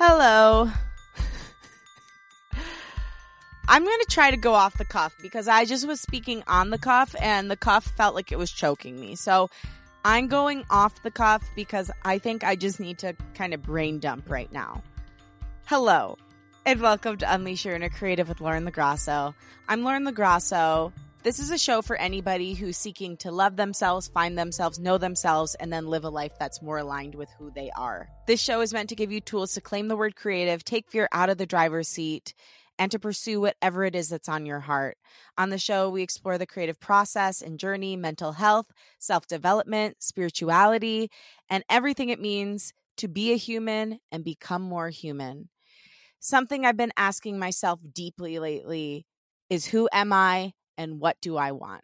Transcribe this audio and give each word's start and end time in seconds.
Hello. 0.00 0.70
I'm 3.68 3.84
going 3.84 3.98
to 3.98 4.06
try 4.08 4.30
to 4.30 4.36
go 4.36 4.54
off 4.54 4.78
the 4.78 4.84
cuff 4.84 5.12
because 5.20 5.48
I 5.48 5.64
just 5.64 5.88
was 5.88 6.00
speaking 6.00 6.44
on 6.46 6.70
the 6.70 6.78
cuff 6.78 7.16
and 7.20 7.50
the 7.50 7.56
cuff 7.56 7.84
felt 7.96 8.14
like 8.14 8.30
it 8.30 8.38
was 8.38 8.48
choking 8.52 9.00
me. 9.00 9.16
So 9.16 9.50
I'm 10.04 10.28
going 10.28 10.64
off 10.70 11.02
the 11.02 11.10
cuff 11.10 11.42
because 11.56 11.90
I 12.04 12.20
think 12.20 12.44
I 12.44 12.54
just 12.54 12.78
need 12.78 12.98
to 12.98 13.16
kind 13.34 13.52
of 13.52 13.64
brain 13.64 13.98
dump 13.98 14.30
right 14.30 14.52
now. 14.52 14.84
Hello 15.64 16.16
and 16.64 16.80
welcome 16.80 17.16
to 17.16 17.34
Unleash 17.34 17.64
Your 17.64 17.74
Inner 17.74 17.90
Creative 17.90 18.28
with 18.28 18.40
Lauren 18.40 18.70
LaGrasso. 18.70 19.34
I'm 19.68 19.82
Lauren 19.82 20.06
LaGrasso. 20.06 20.92
This 21.28 21.40
is 21.40 21.50
a 21.50 21.58
show 21.58 21.82
for 21.82 21.94
anybody 21.94 22.54
who's 22.54 22.78
seeking 22.78 23.18
to 23.18 23.30
love 23.30 23.56
themselves, 23.56 24.08
find 24.08 24.38
themselves, 24.38 24.78
know 24.78 24.96
themselves, 24.96 25.54
and 25.56 25.70
then 25.70 25.86
live 25.86 26.04
a 26.04 26.08
life 26.08 26.32
that's 26.38 26.62
more 26.62 26.78
aligned 26.78 27.14
with 27.14 27.28
who 27.38 27.50
they 27.50 27.70
are. 27.72 28.08
This 28.26 28.40
show 28.40 28.62
is 28.62 28.72
meant 28.72 28.88
to 28.88 28.94
give 28.94 29.12
you 29.12 29.20
tools 29.20 29.52
to 29.52 29.60
claim 29.60 29.88
the 29.88 29.96
word 29.98 30.16
creative, 30.16 30.64
take 30.64 30.90
fear 30.90 31.06
out 31.12 31.28
of 31.28 31.36
the 31.36 31.44
driver's 31.44 31.86
seat, 31.86 32.32
and 32.78 32.90
to 32.92 32.98
pursue 32.98 33.42
whatever 33.42 33.84
it 33.84 33.94
is 33.94 34.08
that's 34.08 34.30
on 34.30 34.46
your 34.46 34.60
heart. 34.60 34.96
On 35.36 35.50
the 35.50 35.58
show, 35.58 35.90
we 35.90 36.00
explore 36.00 36.38
the 36.38 36.46
creative 36.46 36.80
process 36.80 37.42
and 37.42 37.58
journey, 37.58 37.94
mental 37.94 38.32
health, 38.32 38.72
self 38.98 39.26
development, 39.26 39.96
spirituality, 39.98 41.10
and 41.50 41.62
everything 41.68 42.08
it 42.08 42.22
means 42.22 42.72
to 42.96 43.06
be 43.06 43.34
a 43.34 43.36
human 43.36 43.98
and 44.10 44.24
become 44.24 44.62
more 44.62 44.88
human. 44.88 45.50
Something 46.20 46.64
I've 46.64 46.78
been 46.78 46.94
asking 46.96 47.38
myself 47.38 47.80
deeply 47.92 48.38
lately 48.38 49.04
is 49.50 49.66
who 49.66 49.90
am 49.92 50.10
I 50.14 50.54
and 50.78 51.00
what 51.00 51.20
do 51.20 51.36
I 51.36 51.52
want? 51.52 51.82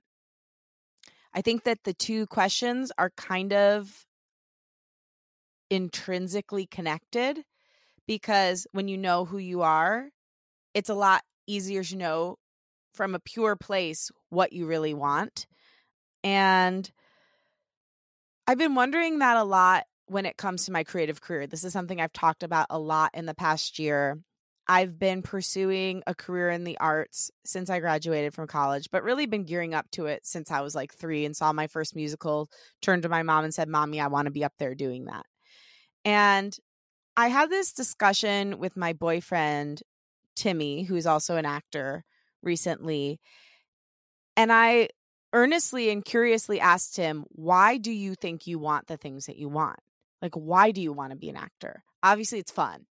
I 1.35 1.43
think 1.43 1.65
that 1.65 1.85
the 1.85 1.93
two 1.93 2.27
questions 2.27 2.93
are 2.97 3.11
kind 3.11 3.53
of 3.53 4.07
intrinsically 5.69 6.67
connected 6.67 7.41
because 8.07 8.67
when 8.73 8.89
you 8.89 8.97
know 8.97 9.25
who 9.25 9.39
you 9.39 9.63
are, 9.63 10.09
it's 10.73 10.89
a 10.89 10.95
lot 10.95 11.23
easier 11.47 11.83
to 11.83 11.97
know 11.97 12.37
from 12.95 13.15
a 13.15 13.21
pure 13.21 13.57
place 13.57 14.11
what 14.31 14.53
you 14.53 14.67
really 14.67 14.95
want. 14.95 15.47
And 16.23 16.89
I've 18.47 18.59
been 18.59 18.75
wondering 18.75 19.19
that 19.19 19.37
a 19.37 19.43
lot 19.43 19.85
when 20.07 20.27
it 20.27 20.37
comes 20.37 20.67
to 20.67 20.73
my 20.73 20.85
creative 20.85 21.21
career. 21.21 21.47
This 21.47 21.65
is 21.65 21.73
something 21.73 22.01
I've 22.01 22.13
talked 22.13 22.43
about 22.43 22.67
a 22.71 22.79
lot 22.79 23.11
in 23.15 23.27
the 23.27 23.35
past 23.35 23.79
year. 23.79 24.19
I've 24.67 24.99
been 24.99 25.23
pursuing 25.23 26.03
a 26.07 26.15
career 26.15 26.49
in 26.49 26.65
the 26.65 26.79
arts 26.79 27.31
since 27.45 27.69
I 27.69 27.81
graduated 27.81 28.33
from 28.33 28.47
college, 28.47 28.89
but 28.91 29.03
really 29.03 29.27
been 29.27 29.45
gearing 29.45 29.75
up 29.75 29.91
to 29.93 30.07
it 30.07 30.25
since 30.27 30.51
I 30.51 30.63
was 30.63 30.75
like 30.75 30.95
three 30.95 31.27
and 31.27 31.37
saw 31.37 31.53
my 31.53 31.67
first 31.67 31.95
musical. 31.95 32.49
Turned 32.81 33.03
to 33.03 33.11
my 33.11 33.23
mom 33.23 33.45
and 33.45 33.53
said, 33.53 33.69
Mommy, 33.69 34.01
I 34.01 34.07
want 34.07 34.27
to 34.27 34.33
be 34.33 34.45
up 34.45 34.55
there 34.59 34.75
doing 34.75 35.05
that. 35.05 35.27
And 36.05 36.57
I 37.17 37.29
had 37.29 37.51
this 37.51 37.73
discussion 37.73 38.59
with 38.59 38.77
my 38.77 38.95
boyfriend, 38.95 39.83
Timmy, 40.35 40.85
who's 40.85 41.07
also 41.07 41.37
an 41.37 41.45
actor 41.45 42.05
recently. 42.43 43.21
And 44.37 44.51
I 44.51 44.89
earnestly 45.35 45.91
and 45.91 46.03
curiously 46.03 46.59
asked 46.59 46.97
him, 46.97 47.25
Why 47.29 47.77
do 47.77 47.93
you 47.93 48.15
think 48.15 48.47
you 48.47 48.59
want 48.59 48.87
the 48.87 48.97
things 48.97 49.27
that 49.27 49.37
you 49.37 49.51
want? 49.51 49.79
Like, 50.23 50.35
why 50.35 50.71
do 50.71 50.81
you 50.81 50.93
want 50.95 51.11
to 51.11 51.19
be 51.19 51.29
an 51.29 51.37
actor? 51.37 51.85
Obviously, 52.03 52.39
it's 52.39 52.51
fun 52.51 52.87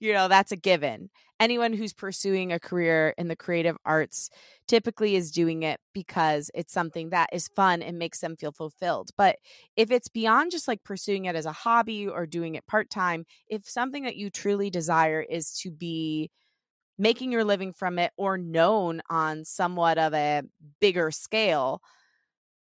you 0.00 0.12
know, 0.12 0.28
that's 0.28 0.52
a 0.52 0.56
given. 0.56 1.10
Anyone 1.40 1.72
who's 1.72 1.92
pursuing 1.92 2.52
a 2.52 2.60
career 2.60 3.14
in 3.18 3.26
the 3.28 3.34
creative 3.36 3.76
arts 3.84 4.30
typically 4.68 5.16
is 5.16 5.32
doing 5.32 5.64
it 5.64 5.80
because 5.92 6.50
it's 6.54 6.72
something 6.72 7.10
that 7.10 7.30
is 7.32 7.48
fun 7.48 7.82
and 7.82 7.98
makes 7.98 8.20
them 8.20 8.36
feel 8.36 8.52
fulfilled. 8.52 9.10
But 9.16 9.36
if 9.76 9.90
it's 9.90 10.08
beyond 10.08 10.52
just 10.52 10.68
like 10.68 10.84
pursuing 10.84 11.24
it 11.24 11.34
as 11.34 11.46
a 11.46 11.52
hobby 11.52 12.06
or 12.06 12.26
doing 12.26 12.54
it 12.54 12.66
part 12.66 12.90
time, 12.90 13.24
if 13.48 13.68
something 13.68 14.04
that 14.04 14.16
you 14.16 14.30
truly 14.30 14.70
desire 14.70 15.20
is 15.20 15.52
to 15.62 15.70
be 15.70 16.30
making 16.98 17.32
your 17.32 17.44
living 17.44 17.72
from 17.72 17.98
it 17.98 18.12
or 18.16 18.38
known 18.38 19.02
on 19.10 19.44
somewhat 19.44 19.98
of 19.98 20.14
a 20.14 20.42
bigger 20.80 21.10
scale, 21.10 21.82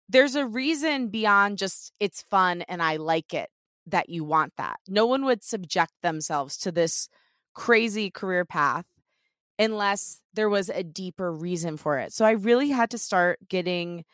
there's 0.10 0.36
a 0.36 0.46
reason 0.46 1.08
beyond 1.08 1.58
just 1.58 1.94
it's 2.00 2.24
fun 2.24 2.62
and 2.64 2.82
I 2.82 2.98
like 2.98 3.34
it 3.34 3.50
that 3.92 4.10
you 4.10 4.24
want 4.24 4.54
that. 4.58 4.80
No 4.88 5.06
one 5.06 5.26
would 5.26 5.44
subject 5.44 5.94
themselves 6.02 6.58
to 6.58 6.72
this 6.72 7.08
crazy 7.54 8.10
career 8.10 8.46
path 8.46 8.86
unless 9.60 10.22
there 10.34 10.50
was 10.50 10.70
a 10.70 10.84
deeper 10.84 11.32
reason 11.32 11.78
for 11.78 12.00
it. 12.00 12.14
So 12.14 12.26
I 12.26 12.32
really 12.32 12.70
had 12.70 12.92
to 12.92 12.98
start 12.98 13.40
getting 13.48 14.06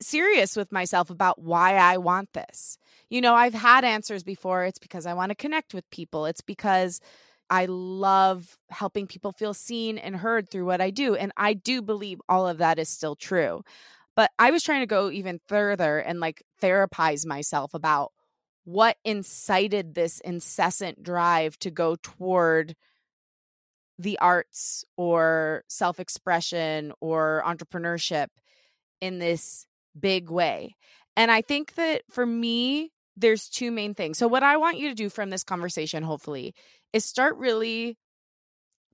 serious 0.00 0.56
with 0.56 0.72
myself 0.72 1.10
about 1.10 1.40
why 1.40 1.74
I 1.74 1.98
want 1.98 2.32
this. 2.32 2.78
You 3.10 3.20
know, 3.20 3.34
I've 3.34 3.54
had 3.54 3.84
answers 3.84 4.22
before. 4.22 4.64
It's 4.64 4.78
because 4.78 5.04
I 5.06 5.14
want 5.14 5.30
to 5.30 5.34
connect 5.34 5.74
with 5.74 5.88
people. 5.90 6.26
It's 6.26 6.40
because 6.40 7.00
I 7.50 7.66
love 7.66 8.56
helping 8.70 9.06
people 9.06 9.32
feel 9.32 9.52
seen 9.52 9.98
and 9.98 10.16
heard 10.16 10.48
through 10.48 10.64
what 10.64 10.80
I 10.80 10.90
do. 10.90 11.16
And 11.16 11.32
I 11.36 11.52
do 11.52 11.82
believe 11.82 12.22
all 12.28 12.48
of 12.48 12.58
that 12.58 12.78
is 12.78 12.88
still 12.88 13.16
true. 13.16 13.62
But 14.16 14.30
I 14.38 14.50
was 14.50 14.62
trying 14.62 14.80
to 14.80 14.86
go 14.86 15.10
even 15.10 15.40
further 15.48 15.98
and 15.98 16.20
like 16.20 16.42
therapize 16.62 17.26
myself 17.26 17.74
about 17.74 18.12
what 18.70 18.96
incited 19.04 19.94
this 19.94 20.20
incessant 20.20 21.02
drive 21.02 21.58
to 21.58 21.70
go 21.70 21.96
toward 21.96 22.76
the 23.98 24.18
arts 24.20 24.84
or 24.96 25.64
self 25.68 25.98
expression 25.98 26.92
or 27.00 27.42
entrepreneurship 27.44 28.28
in 29.00 29.18
this 29.18 29.66
big 29.98 30.30
way. 30.30 30.76
And 31.16 31.30
I 31.30 31.42
think 31.42 31.74
that 31.74 32.02
for 32.10 32.24
me, 32.24 32.92
there's 33.16 33.48
two 33.48 33.72
main 33.72 33.94
things. 33.94 34.18
So, 34.18 34.28
what 34.28 34.44
I 34.44 34.56
want 34.56 34.78
you 34.78 34.88
to 34.88 34.94
do 34.94 35.10
from 35.10 35.30
this 35.30 35.42
conversation, 35.42 36.04
hopefully, 36.04 36.54
is 36.92 37.04
start 37.04 37.36
really 37.38 37.98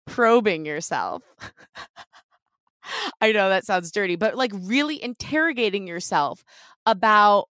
probing 0.07 0.65
yourself. 0.65 1.23
I 3.21 3.33
know 3.33 3.51
that 3.51 3.67
sounds 3.67 3.93
dirty, 3.93 4.17
but 4.17 4.37
like 4.37 4.53
really 4.55 5.03
interrogating 5.03 5.87
yourself 5.87 6.43
about 6.87 7.49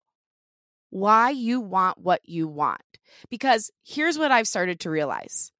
why 0.90 1.30
you 1.30 1.60
want 1.60 1.98
what 1.98 2.20
you 2.24 2.46
want. 2.46 2.82
Because 3.30 3.70
here's 3.84 4.18
what 4.18 4.30
I've 4.30 4.48
started 4.48 4.80
to 4.80 4.90
realize 4.90 5.52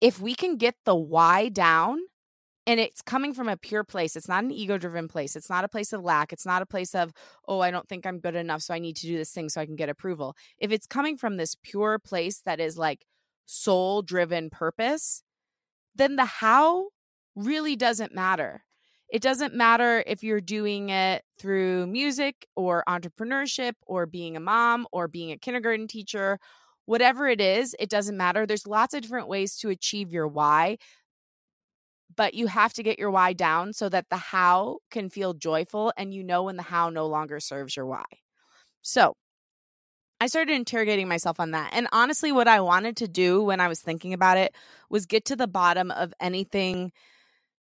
if 0.00 0.20
we 0.20 0.34
can 0.34 0.56
get 0.56 0.74
the 0.84 0.94
why 0.94 1.48
down, 1.48 1.98
and 2.66 2.80
it's 2.80 3.02
coming 3.02 3.34
from 3.34 3.48
a 3.48 3.56
pure 3.56 3.84
place. 3.84 4.16
It's 4.16 4.28
not 4.28 4.44
an 4.44 4.50
ego 4.50 4.78
driven 4.78 5.06
place. 5.06 5.36
It's 5.36 5.50
not 5.50 5.64
a 5.64 5.68
place 5.68 5.92
of 5.92 6.02
lack. 6.02 6.32
It's 6.32 6.46
not 6.46 6.62
a 6.62 6.66
place 6.66 6.94
of, 6.94 7.12
oh, 7.46 7.60
I 7.60 7.70
don't 7.70 7.88
think 7.88 8.06
I'm 8.06 8.20
good 8.20 8.34
enough. 8.34 8.62
So 8.62 8.72
I 8.72 8.78
need 8.78 8.96
to 8.96 9.06
do 9.06 9.16
this 9.16 9.32
thing 9.32 9.48
so 9.48 9.60
I 9.60 9.66
can 9.66 9.76
get 9.76 9.90
approval. 9.90 10.34
If 10.58 10.72
it's 10.72 10.86
coming 10.86 11.16
from 11.16 11.36
this 11.36 11.56
pure 11.62 11.98
place 11.98 12.40
that 12.46 12.60
is 12.60 12.78
like 12.78 13.04
soul 13.44 14.00
driven 14.02 14.48
purpose, 14.48 15.22
then 15.94 16.16
the 16.16 16.24
how 16.24 16.88
really 17.36 17.76
doesn't 17.76 18.14
matter. 18.14 18.64
It 19.10 19.22
doesn't 19.22 19.54
matter 19.54 20.02
if 20.06 20.22
you're 20.22 20.40
doing 20.40 20.88
it 20.90 21.24
through 21.38 21.86
music 21.86 22.46
or 22.56 22.82
entrepreneurship 22.88 23.74
or 23.86 24.06
being 24.06 24.36
a 24.36 24.40
mom 24.40 24.86
or 24.92 25.08
being 25.08 25.30
a 25.30 25.36
kindergarten 25.38 25.86
teacher, 25.86 26.38
whatever 26.86 27.28
it 27.28 27.40
is, 27.40 27.76
it 27.78 27.90
doesn't 27.90 28.16
matter. 28.16 28.46
There's 28.46 28.66
lots 28.66 28.94
of 28.94 29.02
different 29.02 29.28
ways 29.28 29.56
to 29.58 29.68
achieve 29.68 30.12
your 30.12 30.26
why, 30.26 30.78
but 32.16 32.34
you 32.34 32.46
have 32.46 32.72
to 32.74 32.82
get 32.82 32.98
your 32.98 33.10
why 33.10 33.32
down 33.32 33.72
so 33.72 33.88
that 33.88 34.06
the 34.10 34.16
how 34.16 34.78
can 34.90 35.10
feel 35.10 35.34
joyful 35.34 35.92
and 35.96 36.14
you 36.14 36.22
know 36.22 36.44
when 36.44 36.56
the 36.56 36.62
how 36.62 36.88
no 36.90 37.06
longer 37.06 37.40
serves 37.40 37.76
your 37.76 37.86
why. 37.86 38.04
So, 38.82 39.14
I 40.20 40.26
started 40.26 40.54
interrogating 40.54 41.08
myself 41.08 41.38
on 41.40 41.50
that. 41.50 41.70
And 41.74 41.88
honestly, 41.92 42.32
what 42.32 42.48
I 42.48 42.60
wanted 42.60 42.96
to 42.98 43.08
do 43.08 43.42
when 43.42 43.60
I 43.60 43.68
was 43.68 43.80
thinking 43.80 44.12
about 44.14 44.38
it 44.38 44.54
was 44.88 45.06
get 45.06 45.24
to 45.26 45.36
the 45.36 45.46
bottom 45.48 45.90
of 45.90 46.14
anything 46.20 46.92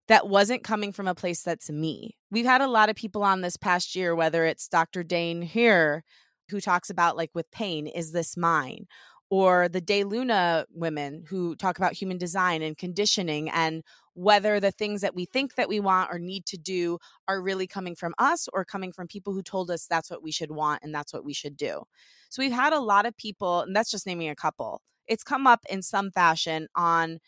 that 0.07 0.27
wasn't 0.27 0.63
coming 0.63 0.91
from 0.91 1.07
a 1.07 1.15
place 1.15 1.41
that's 1.41 1.69
me. 1.69 2.15
We've 2.31 2.45
had 2.45 2.61
a 2.61 2.67
lot 2.67 2.89
of 2.89 2.95
people 2.95 3.23
on 3.23 3.41
this 3.41 3.57
past 3.57 3.95
year, 3.95 4.15
whether 4.15 4.45
it's 4.45 4.67
Dr. 4.67 5.03
Dain 5.03 5.41
Heer, 5.41 6.03
who 6.49 6.61
talks 6.61 6.89
about 6.89 7.17
like 7.17 7.31
with 7.33 7.49
pain, 7.51 7.87
is 7.87 8.11
this 8.11 8.37
mine? 8.37 8.87
Or 9.29 9.67
the 9.67 9.81
De 9.81 10.05
Luna 10.05 10.65
women 10.73 11.25
who 11.27 11.55
talk 11.57 11.77
about 11.77 11.93
human 11.93 12.17
design 12.17 12.61
and 12.61 12.77
conditioning 12.77 13.49
and 13.49 13.83
whether 14.13 14.59
the 14.59 14.71
things 14.71 15.01
that 15.01 15.13
we 15.13 15.25
think 15.25 15.55
that 15.55 15.69
we 15.69 15.79
want 15.79 16.09
or 16.11 16.17
need 16.17 16.45
to 16.45 16.57
do 16.57 16.97
are 17.27 17.41
really 17.41 17.67
coming 17.67 17.93
from 17.93 18.15
us 18.17 18.47
or 18.53 18.63
coming 18.63 18.91
from 18.91 19.07
people 19.07 19.33
who 19.33 19.43
told 19.43 19.69
us 19.69 19.85
that's 19.85 20.09
what 20.09 20.23
we 20.23 20.31
should 20.31 20.49
want 20.49 20.81
and 20.81 20.95
that's 20.95 21.13
what 21.13 21.25
we 21.25 21.33
should 21.33 21.57
do. 21.57 21.83
So 22.29 22.41
we've 22.41 22.51
had 22.51 22.73
a 22.73 22.79
lot 22.79 23.05
of 23.05 23.15
people, 23.17 23.61
and 23.61 23.75
that's 23.75 23.91
just 23.91 24.07
naming 24.07 24.29
a 24.29 24.35
couple. 24.35 24.81
It's 25.07 25.23
come 25.23 25.45
up 25.45 25.61
in 25.69 25.81
some 25.81 26.09
fashion 26.09 26.67
on 26.75 27.19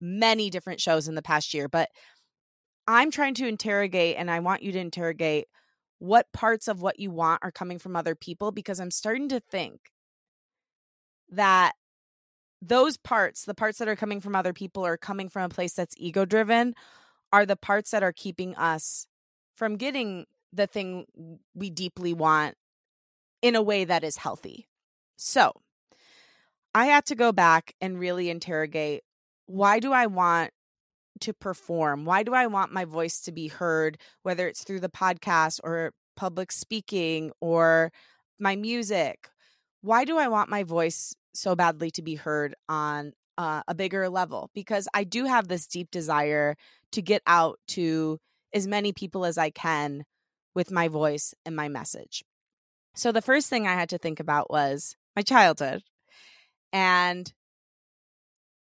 many 0.00 0.50
different 0.50 0.80
shows 0.80 1.06
in 1.06 1.14
the 1.14 1.22
past 1.22 1.54
year, 1.54 1.68
but 1.68 1.88
I'm 2.86 3.10
trying 3.10 3.34
to 3.34 3.46
interrogate, 3.46 4.16
and 4.16 4.30
I 4.30 4.40
want 4.40 4.62
you 4.62 4.72
to 4.72 4.78
interrogate 4.78 5.46
what 5.98 6.32
parts 6.32 6.66
of 6.66 6.82
what 6.82 6.98
you 6.98 7.10
want 7.10 7.40
are 7.44 7.52
coming 7.52 7.78
from 7.78 7.94
other 7.94 8.14
people 8.14 8.50
because 8.50 8.80
I'm 8.80 8.90
starting 8.90 9.28
to 9.28 9.40
think 9.40 9.92
that 11.30 11.72
those 12.60 12.96
parts, 12.96 13.44
the 13.44 13.54
parts 13.54 13.78
that 13.78 13.88
are 13.88 13.96
coming 13.96 14.20
from 14.20 14.34
other 14.34 14.52
people, 14.52 14.84
are 14.84 14.96
coming 14.96 15.28
from 15.28 15.42
a 15.42 15.48
place 15.48 15.74
that's 15.74 15.94
ego 15.96 16.24
driven, 16.24 16.74
are 17.32 17.46
the 17.46 17.56
parts 17.56 17.90
that 17.92 18.02
are 18.02 18.12
keeping 18.12 18.54
us 18.56 19.06
from 19.54 19.76
getting 19.76 20.26
the 20.52 20.66
thing 20.66 21.06
we 21.54 21.70
deeply 21.70 22.12
want 22.12 22.56
in 23.40 23.54
a 23.54 23.62
way 23.62 23.84
that 23.84 24.04
is 24.04 24.16
healthy. 24.16 24.68
So, 25.16 25.52
I 26.74 26.86
had 26.86 27.06
to 27.06 27.14
go 27.14 27.32
back 27.32 27.74
and 27.80 27.98
really 27.98 28.30
interrogate 28.30 29.02
why 29.46 29.78
do 29.78 29.92
I 29.92 30.06
want 30.06 30.52
to 31.20 31.32
perform? 31.32 32.04
Why 32.04 32.22
do 32.22 32.34
I 32.34 32.46
want 32.46 32.72
my 32.72 32.84
voice 32.84 33.20
to 33.22 33.32
be 33.32 33.48
heard, 33.48 33.98
whether 34.22 34.48
it's 34.48 34.64
through 34.64 34.80
the 34.80 34.88
podcast 34.88 35.60
or 35.62 35.92
public 36.16 36.52
speaking 36.52 37.32
or 37.40 37.92
my 38.38 38.56
music? 38.56 39.28
Why 39.82 40.04
do 40.04 40.18
I 40.18 40.28
want 40.28 40.50
my 40.50 40.62
voice 40.62 41.14
so 41.34 41.54
badly 41.54 41.90
to 41.92 42.02
be 42.02 42.14
heard 42.14 42.54
on 42.68 43.12
uh, 43.38 43.62
a 43.66 43.74
bigger 43.74 44.08
level? 44.08 44.50
Because 44.54 44.88
I 44.94 45.04
do 45.04 45.24
have 45.24 45.48
this 45.48 45.66
deep 45.66 45.90
desire 45.90 46.56
to 46.92 47.02
get 47.02 47.22
out 47.26 47.58
to 47.68 48.18
as 48.54 48.66
many 48.66 48.92
people 48.92 49.24
as 49.24 49.38
I 49.38 49.50
can 49.50 50.04
with 50.54 50.70
my 50.70 50.88
voice 50.88 51.34
and 51.46 51.56
my 51.56 51.68
message. 51.68 52.22
So 52.94 53.10
the 53.10 53.22
first 53.22 53.48
thing 53.48 53.66
I 53.66 53.74
had 53.74 53.88
to 53.90 53.98
think 53.98 54.20
about 54.20 54.50
was 54.50 54.96
my 55.16 55.22
childhood. 55.22 55.82
And 56.72 57.32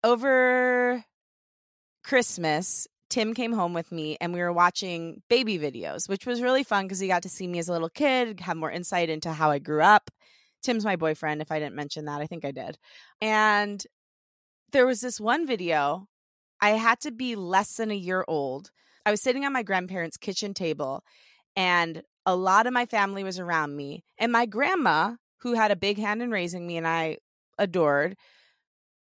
over 0.02 1.04
Christmas, 2.06 2.86
Tim 3.10 3.34
came 3.34 3.52
home 3.52 3.74
with 3.74 3.90
me 3.90 4.16
and 4.20 4.32
we 4.32 4.38
were 4.38 4.52
watching 4.52 5.22
baby 5.28 5.58
videos, 5.58 6.08
which 6.08 6.24
was 6.24 6.40
really 6.40 6.62
fun 6.62 6.84
because 6.84 7.00
he 7.00 7.08
got 7.08 7.24
to 7.24 7.28
see 7.28 7.48
me 7.48 7.58
as 7.58 7.68
a 7.68 7.72
little 7.72 7.88
kid, 7.88 8.38
have 8.38 8.56
more 8.56 8.70
insight 8.70 9.10
into 9.10 9.32
how 9.32 9.50
I 9.50 9.58
grew 9.58 9.82
up. 9.82 10.08
Tim's 10.62 10.84
my 10.84 10.94
boyfriend, 10.94 11.42
if 11.42 11.50
I 11.50 11.58
didn't 11.58 11.74
mention 11.74 12.04
that. 12.04 12.20
I 12.20 12.28
think 12.28 12.44
I 12.44 12.52
did. 12.52 12.78
And 13.20 13.84
there 14.70 14.86
was 14.86 15.00
this 15.00 15.18
one 15.18 15.48
video. 15.48 16.06
I 16.60 16.70
had 16.70 17.00
to 17.00 17.10
be 17.10 17.34
less 17.34 17.74
than 17.74 17.90
a 17.90 17.94
year 17.94 18.24
old. 18.28 18.70
I 19.04 19.10
was 19.10 19.20
sitting 19.20 19.44
on 19.44 19.52
my 19.52 19.64
grandparents' 19.64 20.16
kitchen 20.16 20.54
table 20.54 21.02
and 21.56 22.02
a 22.24 22.36
lot 22.36 22.68
of 22.68 22.72
my 22.72 22.86
family 22.86 23.24
was 23.24 23.40
around 23.40 23.74
me. 23.74 24.04
And 24.16 24.30
my 24.30 24.46
grandma, 24.46 25.16
who 25.38 25.54
had 25.54 25.72
a 25.72 25.76
big 25.76 25.98
hand 25.98 26.22
in 26.22 26.30
raising 26.30 26.68
me 26.68 26.76
and 26.76 26.86
I 26.86 27.18
adored, 27.58 28.16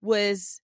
was 0.01 0.59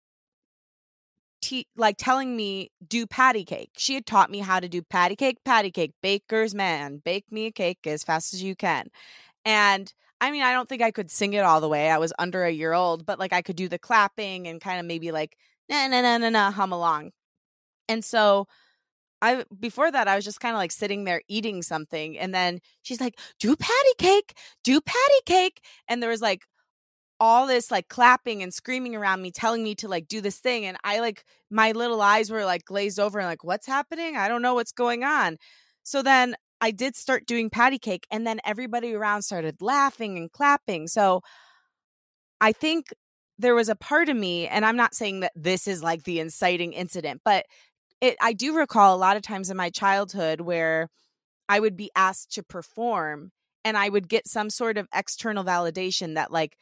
te- 1.41 1.67
like 1.75 1.97
telling 1.97 2.35
me 2.35 2.71
do 2.87 3.05
patty 3.07 3.43
cake. 3.45 3.71
She 3.77 3.95
had 3.95 4.05
taught 4.05 4.29
me 4.31 4.39
how 4.39 4.59
to 4.59 4.69
do 4.69 4.81
patty 4.81 5.15
cake, 5.15 5.39
patty 5.45 5.71
cake, 5.71 5.93
baker's 6.01 6.55
man, 6.55 7.01
bake 7.03 7.31
me 7.31 7.47
a 7.47 7.51
cake 7.51 7.79
as 7.85 8.03
fast 8.03 8.33
as 8.33 8.43
you 8.43 8.55
can. 8.55 8.87
And 9.45 9.93
I 10.21 10.31
mean, 10.31 10.43
I 10.43 10.53
don't 10.53 10.69
think 10.69 10.81
I 10.83 10.91
could 10.91 11.11
sing 11.11 11.33
it 11.33 11.41
all 11.43 11.61
the 11.61 11.69
way. 11.69 11.89
I 11.91 11.97
was 11.99 12.13
under 12.19 12.45
a 12.45 12.51
year 12.51 12.73
old, 12.73 13.05
but 13.05 13.19
like 13.19 13.33
I 13.33 13.41
could 13.41 13.55
do 13.57 13.69
the 13.69 13.79
clapping 13.79 14.47
and 14.47 14.61
kind 14.61 14.79
of 14.79 14.85
maybe 14.85 15.11
like 15.11 15.37
na 15.69 15.87
na 15.87 16.01
na 16.01 16.17
na 16.19 16.29
na 16.29 16.51
hum 16.51 16.71
along. 16.73 17.11
And 17.89 18.03
so 18.05 18.47
I 19.21 19.45
before 19.59 19.91
that 19.91 20.07
I 20.07 20.15
was 20.15 20.25
just 20.25 20.39
kind 20.39 20.55
of 20.55 20.59
like 20.59 20.71
sitting 20.71 21.03
there 21.05 21.21
eating 21.27 21.61
something 21.61 22.17
and 22.17 22.33
then 22.33 22.59
she's 22.83 23.01
like, 23.01 23.19
"Do 23.39 23.55
patty 23.55 23.93
cake, 23.99 24.33
do 24.63 24.81
patty 24.81 25.21
cake." 25.25 25.61
And 25.87 26.01
there 26.01 26.09
was 26.09 26.21
like 26.21 26.45
all 27.21 27.45
this 27.45 27.69
like 27.69 27.87
clapping 27.87 28.41
and 28.41 28.51
screaming 28.51 28.95
around 28.95 29.21
me 29.21 29.29
telling 29.29 29.63
me 29.63 29.75
to 29.75 29.87
like 29.87 30.07
do 30.07 30.21
this 30.21 30.39
thing 30.39 30.65
and 30.65 30.75
I 30.83 31.01
like 31.01 31.23
my 31.51 31.71
little 31.71 32.01
eyes 32.01 32.31
were 32.31 32.43
like 32.45 32.65
glazed 32.65 32.99
over 32.99 33.19
and 33.19 33.27
like 33.27 33.43
what's 33.43 33.67
happening? 33.67 34.17
I 34.17 34.27
don't 34.27 34.41
know 34.41 34.55
what's 34.55 34.71
going 34.71 35.03
on. 35.03 35.37
So 35.83 36.01
then 36.01 36.35
I 36.61 36.71
did 36.71 36.95
start 36.95 37.27
doing 37.27 37.51
patty 37.51 37.77
cake 37.77 38.07
and 38.09 38.25
then 38.25 38.39
everybody 38.43 38.95
around 38.95 39.21
started 39.21 39.57
laughing 39.61 40.17
and 40.17 40.31
clapping. 40.31 40.87
So 40.87 41.21
I 42.41 42.53
think 42.53 42.87
there 43.37 43.53
was 43.53 43.69
a 43.69 43.75
part 43.75 44.09
of 44.09 44.17
me 44.17 44.47
and 44.47 44.65
I'm 44.65 44.75
not 44.75 44.95
saying 44.95 45.19
that 45.19 45.33
this 45.35 45.67
is 45.67 45.83
like 45.83 46.05
the 46.05 46.19
inciting 46.19 46.73
incident, 46.73 47.21
but 47.23 47.45
it 48.01 48.17
I 48.19 48.33
do 48.33 48.57
recall 48.57 48.95
a 48.95 48.97
lot 48.97 49.15
of 49.15 49.21
times 49.21 49.51
in 49.51 49.57
my 49.57 49.69
childhood 49.69 50.41
where 50.41 50.89
I 51.47 51.59
would 51.59 51.77
be 51.77 51.91
asked 51.95 52.31
to 52.31 52.41
perform 52.41 53.29
and 53.63 53.77
I 53.77 53.89
would 53.89 54.09
get 54.09 54.27
some 54.27 54.49
sort 54.49 54.79
of 54.79 54.87
external 54.91 55.43
validation 55.43 56.15
that 56.15 56.31
like 56.31 56.57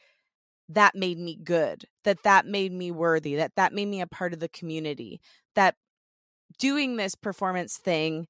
that 0.70 0.94
made 0.94 1.18
me 1.18 1.36
good, 1.36 1.84
that 2.04 2.22
that 2.22 2.46
made 2.46 2.72
me 2.72 2.90
worthy, 2.90 3.36
that 3.36 3.52
that 3.56 3.72
made 3.72 3.88
me 3.88 4.00
a 4.00 4.06
part 4.06 4.32
of 4.32 4.40
the 4.40 4.48
community, 4.48 5.20
that 5.54 5.74
doing 6.58 6.96
this 6.96 7.14
performance 7.14 7.76
thing 7.76 8.26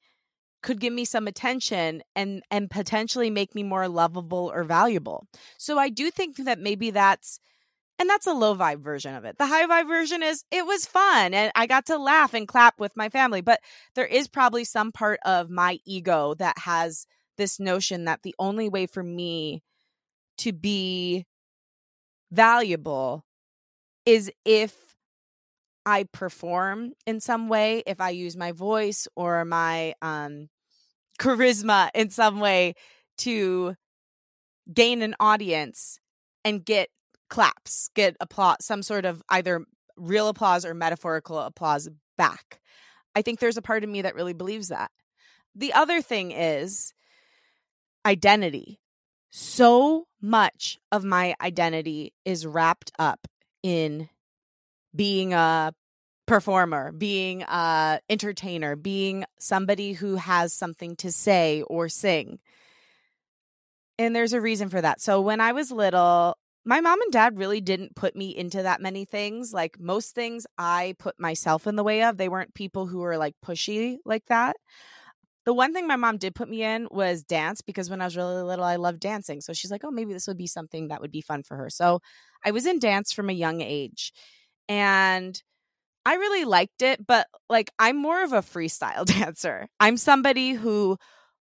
could 0.63 0.81
give 0.81 0.93
me 0.93 1.05
some 1.05 1.27
attention 1.27 2.03
and 2.15 2.43
and 2.51 2.71
potentially 2.71 3.31
make 3.31 3.55
me 3.55 3.63
more 3.63 3.89
lovable 3.89 4.51
or 4.55 4.65
valuable. 4.65 5.27
So 5.59 5.79
I 5.79 5.89
do 5.89 6.11
think 6.11 6.37
that 6.37 6.59
maybe 6.59 6.91
that's 6.91 7.41
and 7.99 8.09
that's 8.09 8.27
a 8.27 8.33
low 8.33 8.57
vibe 8.57 8.81
version 8.81 9.15
of 9.15 9.27
it. 9.27 9.37
The 9.37 9.47
high 9.47 9.67
vibe 9.67 9.89
version 9.89 10.23
is 10.23 10.45
it 10.51 10.65
was 10.65 10.87
fun 10.87 11.35
and 11.35 11.53
I 11.55 11.67
got 11.67 11.87
to 11.87 11.99
laugh 11.99 12.33
and 12.33 12.49
clap 12.49 12.81
with 12.81 12.97
my 12.97 13.11
family. 13.11 13.43
But 13.43 13.61
there 13.95 14.07
is 14.07 14.29
probably 14.29 14.65
some 14.65 14.93
part 14.93 15.21
of 15.25 15.51
my 15.51 15.79
ego 15.85 16.35
that 16.35 16.59
has 16.61 17.07
this 17.37 17.61
notion 17.61 18.05
that 18.05 18.23
the 18.23 18.35
only 18.39 18.69
way 18.69 18.87
for 18.87 19.03
me 19.03 19.63
to 20.39 20.53
be 20.53 21.27
valuable 22.31 23.25
is 24.07 24.31
if 24.45 24.97
I 25.87 26.05
perform 26.13 26.93
in 27.07 27.21
some 27.21 27.49
way, 27.49 27.83
if 27.87 28.01
I 28.01 28.11
use 28.11 28.37
my 28.37 28.53
voice 28.53 29.09
or 29.17 29.45
my 29.45 29.95
um, 30.03 30.49
charisma 31.19 31.91
in 31.95 32.11
some 32.11 32.41
way 32.41 32.75
to 33.19 33.75
gain 34.73 35.03
an 35.03 35.15
audience 35.21 35.99
and 36.45 36.65
get 36.65 36.89
claps, 37.29 37.91
get 37.95 38.17
applause, 38.21 38.57
some 38.61 38.83
sort 38.83 39.05
of 39.05 39.23
either 39.29 39.65
real 39.97 40.29
applause 40.29 40.65
or 40.65 40.75
metaphorical 40.75 41.39
applause 41.39 41.89
back. 42.17 42.61
I 43.15 43.23
think 43.23 43.41
there's 43.41 43.57
a 43.57 43.63
part 43.63 43.85
of 43.85 43.91
me 43.91 44.03
that 44.03 44.15
really 44.15 44.33
believes 44.33 44.69
that. 44.69 44.91
The 45.55 45.73
other 45.73 46.01
thing 46.01 46.31
is 46.31 46.93
identity. 48.07 48.79
So 49.31 50.07
much 50.21 50.79
of 50.91 51.05
my 51.05 51.35
identity 51.41 52.13
is 52.25 52.47
wrapped 52.47 52.93
up 52.99 53.27
in 53.63 54.09
being 54.95 55.33
a 55.33 55.73
performer, 56.27 56.93
being 56.93 57.43
a 57.43 58.01
entertainer, 58.09 58.77
being 58.77 59.25
somebody 59.39 59.93
who 59.93 60.17
has 60.17 60.53
something 60.53 60.97
to 60.97 61.13
say 61.13 61.63
or 61.63 61.89
sing. 61.89 62.39
And 63.99 64.15
there's 64.15 64.33
a 64.33 64.41
reason 64.41 64.69
for 64.69 64.81
that. 64.81 65.01
So 65.01 65.21
when 65.21 65.41
I 65.41 65.53
was 65.53 65.71
little, 65.71 66.37
my 66.65 66.81
mom 66.81 67.01
and 67.03 67.13
dad 67.13 67.39
really 67.39 67.61
didn't 67.61 67.97
put 67.97 68.15
me 68.17 68.37
into 68.37 68.63
that 68.63 68.81
many 68.81 69.05
things. 69.05 69.53
Like 69.53 69.79
most 69.79 70.15
things, 70.15 70.47
I 70.59 70.95
put 70.99 71.19
myself 71.19 71.67
in 71.67 71.77
the 71.77 71.85
way 71.85 72.03
of. 72.05 72.17
They 72.17 72.29
weren't 72.29 72.55
people 72.55 72.87
who 72.87 72.99
were 72.99 73.17
like 73.17 73.35
pushy 73.45 73.99
like 74.05 74.27
that. 74.27 74.57
The 75.51 75.55
one 75.55 75.73
thing 75.73 75.89
my 75.89 75.97
mom 75.97 76.17
did 76.17 76.37
put 76.37 76.49
me 76.49 76.63
in 76.63 76.87
was 76.93 77.25
dance 77.25 77.61
because 77.61 77.91
when 77.91 78.01
I 78.01 78.05
was 78.05 78.17
really 78.17 78.41
little, 78.41 78.65
I 78.65 78.77
loved 78.77 79.01
dancing. 79.01 79.41
So 79.41 79.53
she's 79.53 79.73
like, 79.73 79.83
oh, 79.83 79.91
maybe 79.91 80.13
this 80.13 80.29
would 80.29 80.37
be 80.37 80.47
something 80.47 80.87
that 80.87 81.01
would 81.01 81.11
be 81.11 81.23
fun 81.23 81.43
for 81.43 81.57
her. 81.57 81.69
So 81.69 81.99
I 82.45 82.53
was 82.53 82.67
in 82.67 82.79
dance 82.79 83.13
from 83.13 83.29
a 83.29 83.33
young 83.33 83.61
age. 83.61 84.13
And 84.69 85.43
I 86.07 86.15
really 86.15 86.45
liked 86.45 86.83
it, 86.83 87.05
but 87.05 87.27
like 87.49 87.73
I'm 87.81 87.97
more 87.97 88.23
of 88.23 88.33
a 88.33 88.43
freestyle 88.43 89.05
dancer. 89.19 89.67
I'm 89.81 89.97
somebody 89.97 90.53
who 90.53 90.99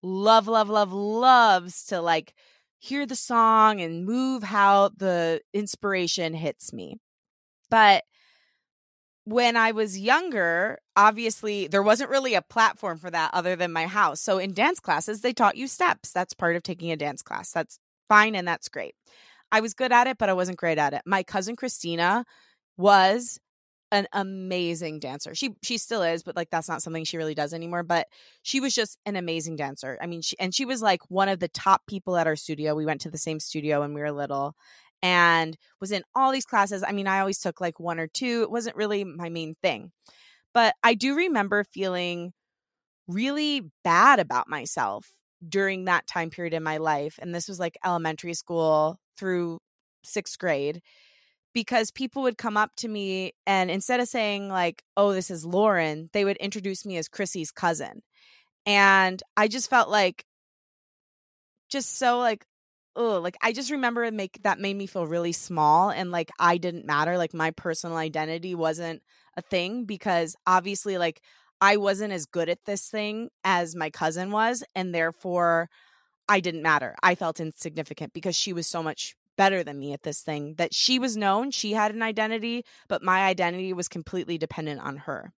love, 0.01 0.49
love, 0.49 0.67
love, 0.67 0.91
loves 0.91 1.85
to 1.85 2.01
like 2.01 2.33
hear 2.79 3.05
the 3.05 3.15
song 3.15 3.79
and 3.79 4.05
move 4.05 4.43
how 4.43 4.89
the 4.97 5.39
inspiration 5.53 6.33
hits 6.33 6.73
me. 6.73 6.97
But 7.69 8.03
when 9.25 9.55
I 9.55 9.71
was 9.71 9.97
younger, 9.97 10.79
obviously 10.95 11.67
there 11.67 11.83
wasn't 11.83 12.09
really 12.09 12.33
a 12.33 12.41
platform 12.41 12.97
for 12.97 13.09
that 13.09 13.31
other 13.33 13.55
than 13.55 13.71
my 13.71 13.87
house. 13.87 14.19
So 14.19 14.37
in 14.37 14.53
dance 14.53 14.79
classes, 14.79 15.21
they 15.21 15.33
taught 15.33 15.55
you 15.55 15.67
steps. 15.67 16.11
That's 16.11 16.33
part 16.33 16.55
of 16.55 16.63
taking 16.63 16.91
a 16.91 16.97
dance 16.97 17.21
class. 17.21 17.51
That's 17.51 17.79
fine 18.09 18.35
and 18.35 18.47
that's 18.47 18.69
great. 18.69 18.95
I 19.51 19.61
was 19.61 19.73
good 19.73 19.91
at 19.91 20.07
it, 20.07 20.17
but 20.17 20.29
I 20.29 20.33
wasn't 20.33 20.57
great 20.57 20.77
at 20.77 20.93
it. 20.93 21.03
My 21.05 21.23
cousin 21.23 21.55
Christina 21.55 22.25
was 22.75 23.39
an 23.91 24.07
amazing 24.11 24.99
dancer. 24.99 25.35
She 25.35 25.51
she 25.61 25.77
still 25.77 26.01
is, 26.01 26.23
but 26.23 26.35
like 26.35 26.49
that's 26.49 26.67
not 26.67 26.81
something 26.81 27.03
she 27.03 27.17
really 27.17 27.35
does 27.35 27.53
anymore, 27.53 27.83
but 27.83 28.07
she 28.41 28.59
was 28.59 28.73
just 28.73 28.97
an 29.05 29.15
amazing 29.15 29.55
dancer. 29.55 29.99
I 30.01 30.07
mean, 30.07 30.21
she 30.21 30.35
and 30.39 30.53
she 30.53 30.65
was 30.65 30.81
like 30.81 31.01
one 31.09 31.29
of 31.29 31.39
the 31.39 31.47
top 31.47 31.83
people 31.87 32.17
at 32.17 32.25
our 32.25 32.35
studio. 32.35 32.73
We 32.73 32.87
went 32.87 33.01
to 33.01 33.11
the 33.11 33.19
same 33.19 33.39
studio 33.39 33.81
when 33.81 33.93
we 33.93 34.01
were 34.01 34.11
little 34.11 34.55
and 35.03 35.57
was 35.81 35.91
in 35.91 36.01
all 36.15 36.31
these 36.31 36.45
classes. 36.45 36.81
I 36.81 36.93
mean, 36.93 37.07
I 37.07 37.19
always 37.19 37.39
took 37.39 37.59
like 37.59 37.79
one 37.79 37.99
or 37.99 38.07
two. 38.07 38.41
It 38.41 38.49
wasn't 38.49 38.77
really 38.77 39.03
my 39.03 39.27
main 39.29 39.55
thing. 39.61 39.91
But 40.53 40.73
I 40.81 40.93
do 40.93 41.15
remember 41.15 41.65
feeling 41.65 42.31
really 43.07 43.61
bad 43.83 44.19
about 44.19 44.47
myself 44.47 45.09
during 45.47 45.85
that 45.85 46.07
time 46.07 46.29
period 46.29 46.53
in 46.53 46.63
my 46.63 46.77
life. 46.77 47.19
And 47.21 47.35
this 47.35 47.49
was 47.49 47.59
like 47.59 47.77
elementary 47.85 48.33
school 48.33 48.97
through 49.17 49.59
6th 50.05 50.37
grade 50.37 50.81
because 51.53 51.91
people 51.91 52.23
would 52.23 52.37
come 52.37 52.55
up 52.57 52.71
to 52.77 52.87
me 52.87 53.33
and 53.45 53.69
instead 53.69 53.99
of 53.99 54.07
saying 54.07 54.49
like 54.49 54.83
oh 54.97 55.13
this 55.13 55.31
is 55.31 55.45
lauren 55.45 56.09
they 56.11 56.25
would 56.25 56.35
introduce 56.37 56.85
me 56.85 56.97
as 56.97 57.07
chrissy's 57.07 57.51
cousin 57.51 58.01
and 58.65 59.21
i 59.37 59.47
just 59.47 59.69
felt 59.69 59.87
like 59.87 60.25
just 61.69 61.97
so 61.97 62.17
like 62.17 62.43
oh 62.95 63.19
like 63.19 63.35
i 63.41 63.51
just 63.51 63.71
remember 63.71 64.03
it 64.03 64.13
make 64.13 64.41
that 64.43 64.59
made 64.59 64.75
me 64.75 64.85
feel 64.85 65.07
really 65.07 65.31
small 65.31 65.89
and 65.89 66.11
like 66.11 66.29
i 66.39 66.57
didn't 66.57 66.85
matter 66.85 67.17
like 67.17 67.33
my 67.33 67.51
personal 67.51 67.97
identity 67.97 68.55
wasn't 68.55 69.01
a 69.35 69.41
thing 69.41 69.85
because 69.85 70.35
obviously 70.45 70.97
like 70.97 71.21
i 71.61 71.77
wasn't 71.77 72.13
as 72.13 72.25
good 72.25 72.49
at 72.49 72.65
this 72.65 72.87
thing 72.87 73.29
as 73.43 73.75
my 73.75 73.89
cousin 73.89 74.31
was 74.31 74.63
and 74.75 74.93
therefore 74.93 75.69
i 76.29 76.39
didn't 76.39 76.61
matter 76.61 76.95
i 77.03 77.15
felt 77.15 77.39
insignificant 77.39 78.13
because 78.13 78.35
she 78.35 78.53
was 78.53 78.67
so 78.67 78.83
much 78.83 79.15
better 79.37 79.63
than 79.63 79.79
me 79.79 79.93
at 79.93 80.03
this 80.03 80.21
thing 80.21 80.55
that 80.55 80.73
she 80.73 80.99
was 80.99 81.17
known, 81.17 81.51
she 81.51 81.73
had 81.73 81.93
an 81.93 82.03
identity, 82.03 82.63
but 82.87 83.03
my 83.03 83.23
identity 83.25 83.73
was 83.73 83.87
completely 83.87 84.37
dependent 84.37 84.81
on 84.81 84.97
her. 84.97 85.31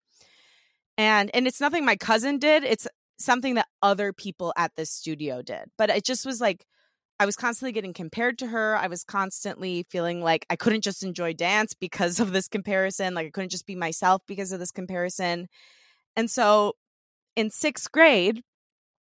And 0.97 1.29
and 1.33 1.47
it's 1.47 1.61
nothing 1.61 1.85
my 1.85 1.95
cousin 1.95 2.37
did, 2.37 2.63
it's 2.63 2.87
something 3.17 3.55
that 3.55 3.67
other 3.81 4.13
people 4.13 4.53
at 4.57 4.75
this 4.75 4.89
studio 4.89 5.41
did. 5.41 5.65
But 5.77 5.89
it 5.89 6.05
just 6.05 6.25
was 6.25 6.39
like 6.41 6.65
I 7.19 7.25
was 7.25 7.35
constantly 7.35 7.71
getting 7.71 7.93
compared 7.93 8.37
to 8.39 8.47
her. 8.47 8.77
I 8.77 8.87
was 8.87 9.03
constantly 9.03 9.85
feeling 9.89 10.21
like 10.21 10.45
I 10.49 10.55
couldn't 10.55 10.83
just 10.83 11.03
enjoy 11.03 11.33
dance 11.33 11.73
because 11.73 12.19
of 12.19 12.33
this 12.33 12.47
comparison, 12.47 13.13
like 13.13 13.27
I 13.27 13.29
couldn't 13.29 13.51
just 13.51 13.65
be 13.65 13.75
myself 13.75 14.21
because 14.27 14.51
of 14.51 14.59
this 14.59 14.71
comparison. 14.71 15.47
And 16.15 16.29
so 16.29 16.73
in 17.35 17.49
6th 17.49 17.91
grade, 17.91 18.41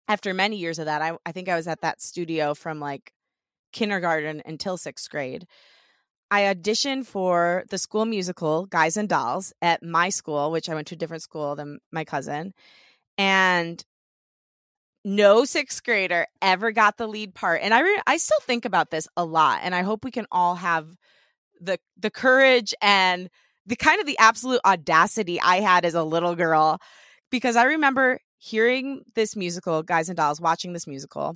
after 0.07 0.33
many 0.33 0.57
years 0.57 0.79
of 0.79 0.85
that, 0.85 1.01
I, 1.01 1.17
I 1.25 1.31
think 1.31 1.49
I 1.49 1.55
was 1.55 1.67
at 1.67 1.81
that 1.81 2.01
studio 2.01 2.53
from 2.53 2.79
like 2.79 3.11
kindergarten 3.73 4.41
until 4.45 4.77
sixth 4.77 5.09
grade. 5.09 5.45
I 6.31 6.41
auditioned 6.41 7.05
for 7.05 7.65
the 7.69 7.77
school 7.77 8.05
musical 8.05 8.65
Guys 8.65 8.97
and 8.97 9.07
Dolls 9.07 9.53
at 9.61 9.83
my 9.83 10.09
school, 10.09 10.51
which 10.51 10.69
I 10.69 10.75
went 10.75 10.87
to 10.87 10.95
a 10.95 10.97
different 10.97 11.23
school 11.23 11.55
than 11.55 11.79
my 11.91 12.03
cousin. 12.03 12.53
And 13.17 13.83
no 15.05 15.45
sixth 15.45 15.83
grader 15.83 16.25
ever 16.41 16.71
got 16.71 16.97
the 16.97 17.07
lead 17.07 17.35
part. 17.35 17.61
And 17.61 17.73
I 17.73 17.81
re- 17.81 18.01
I 18.07 18.17
still 18.17 18.39
think 18.41 18.65
about 18.65 18.89
this 18.89 19.07
a 19.15 19.23
lot 19.23 19.59
and 19.63 19.75
I 19.75 19.83
hope 19.83 20.03
we 20.03 20.11
can 20.11 20.25
all 20.31 20.55
have 20.55 20.87
the 21.61 21.79
the 21.97 22.11
courage 22.11 22.73
and 22.81 23.29
the 23.65 23.75
kind 23.75 24.01
of 24.01 24.07
the 24.07 24.17
absolute 24.17 24.59
audacity 24.65 25.39
I 25.39 25.61
had 25.61 25.85
as 25.85 25.93
a 25.93 26.03
little 26.03 26.35
girl 26.35 26.79
because 27.31 27.55
I 27.55 27.63
remember 27.63 28.19
hearing 28.37 29.03
this 29.15 29.35
musical, 29.35 29.83
Guys 29.83 30.09
and 30.09 30.17
Dolls, 30.17 30.41
watching 30.41 30.73
this 30.73 30.87
musical, 30.87 31.35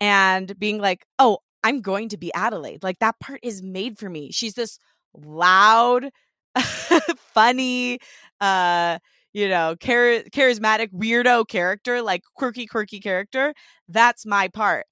and 0.00 0.58
being 0.58 0.78
like, 0.78 1.04
oh, 1.18 1.38
I'm 1.64 1.80
going 1.80 2.08
to 2.10 2.18
be 2.18 2.32
Adelaide. 2.34 2.82
Like 2.82 2.98
that 2.98 3.20
part 3.20 3.40
is 3.42 3.62
made 3.62 3.98
for 3.98 4.10
me. 4.10 4.32
She's 4.32 4.54
this 4.54 4.78
loud, 5.14 6.10
funny, 7.34 7.98
uh, 8.40 8.98
you 9.32 9.48
know, 9.48 9.74
char- 9.76 10.24
charismatic, 10.30 10.92
weirdo 10.92 11.48
character, 11.48 12.02
like 12.02 12.22
quirky, 12.34 12.66
quirky 12.66 13.00
character. 13.00 13.54
That's 13.88 14.26
my 14.26 14.48
part. 14.48 14.86